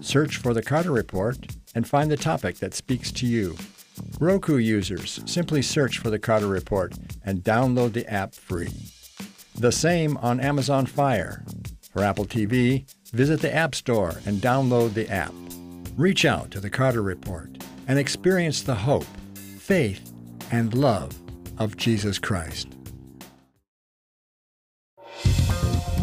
Search 0.00 0.36
for 0.36 0.54
the 0.54 0.62
Carter 0.62 0.92
Report 0.92 1.36
and 1.74 1.84
find 1.84 2.08
the 2.08 2.16
topic 2.16 2.58
that 2.58 2.72
speaks 2.72 3.10
to 3.10 3.26
you. 3.26 3.56
Roku 4.20 4.58
users 4.58 5.20
simply 5.26 5.62
search 5.62 5.98
for 5.98 6.10
the 6.10 6.20
Carter 6.20 6.46
Report 6.46 6.94
and 7.24 7.42
download 7.42 7.92
the 7.92 8.08
app 8.08 8.36
free. 8.36 8.72
The 9.56 9.72
same 9.72 10.16
on 10.18 10.38
Amazon 10.38 10.86
Fire. 10.86 11.42
For 11.90 12.04
Apple 12.04 12.26
TV, 12.26 12.88
visit 13.10 13.40
the 13.40 13.52
App 13.52 13.74
Store 13.74 14.20
and 14.26 14.40
download 14.40 14.94
the 14.94 15.10
app. 15.10 15.34
Reach 15.96 16.24
out 16.24 16.52
to 16.52 16.60
the 16.60 16.70
Carter 16.70 17.02
Report 17.02 17.50
and 17.88 17.98
experience 17.98 18.62
the 18.62 18.76
hope, 18.76 19.06
faith, 19.58 20.12
and 20.52 20.72
love 20.72 21.18
of 21.58 21.76
Jesus 21.76 22.20
Christ. 22.20 22.75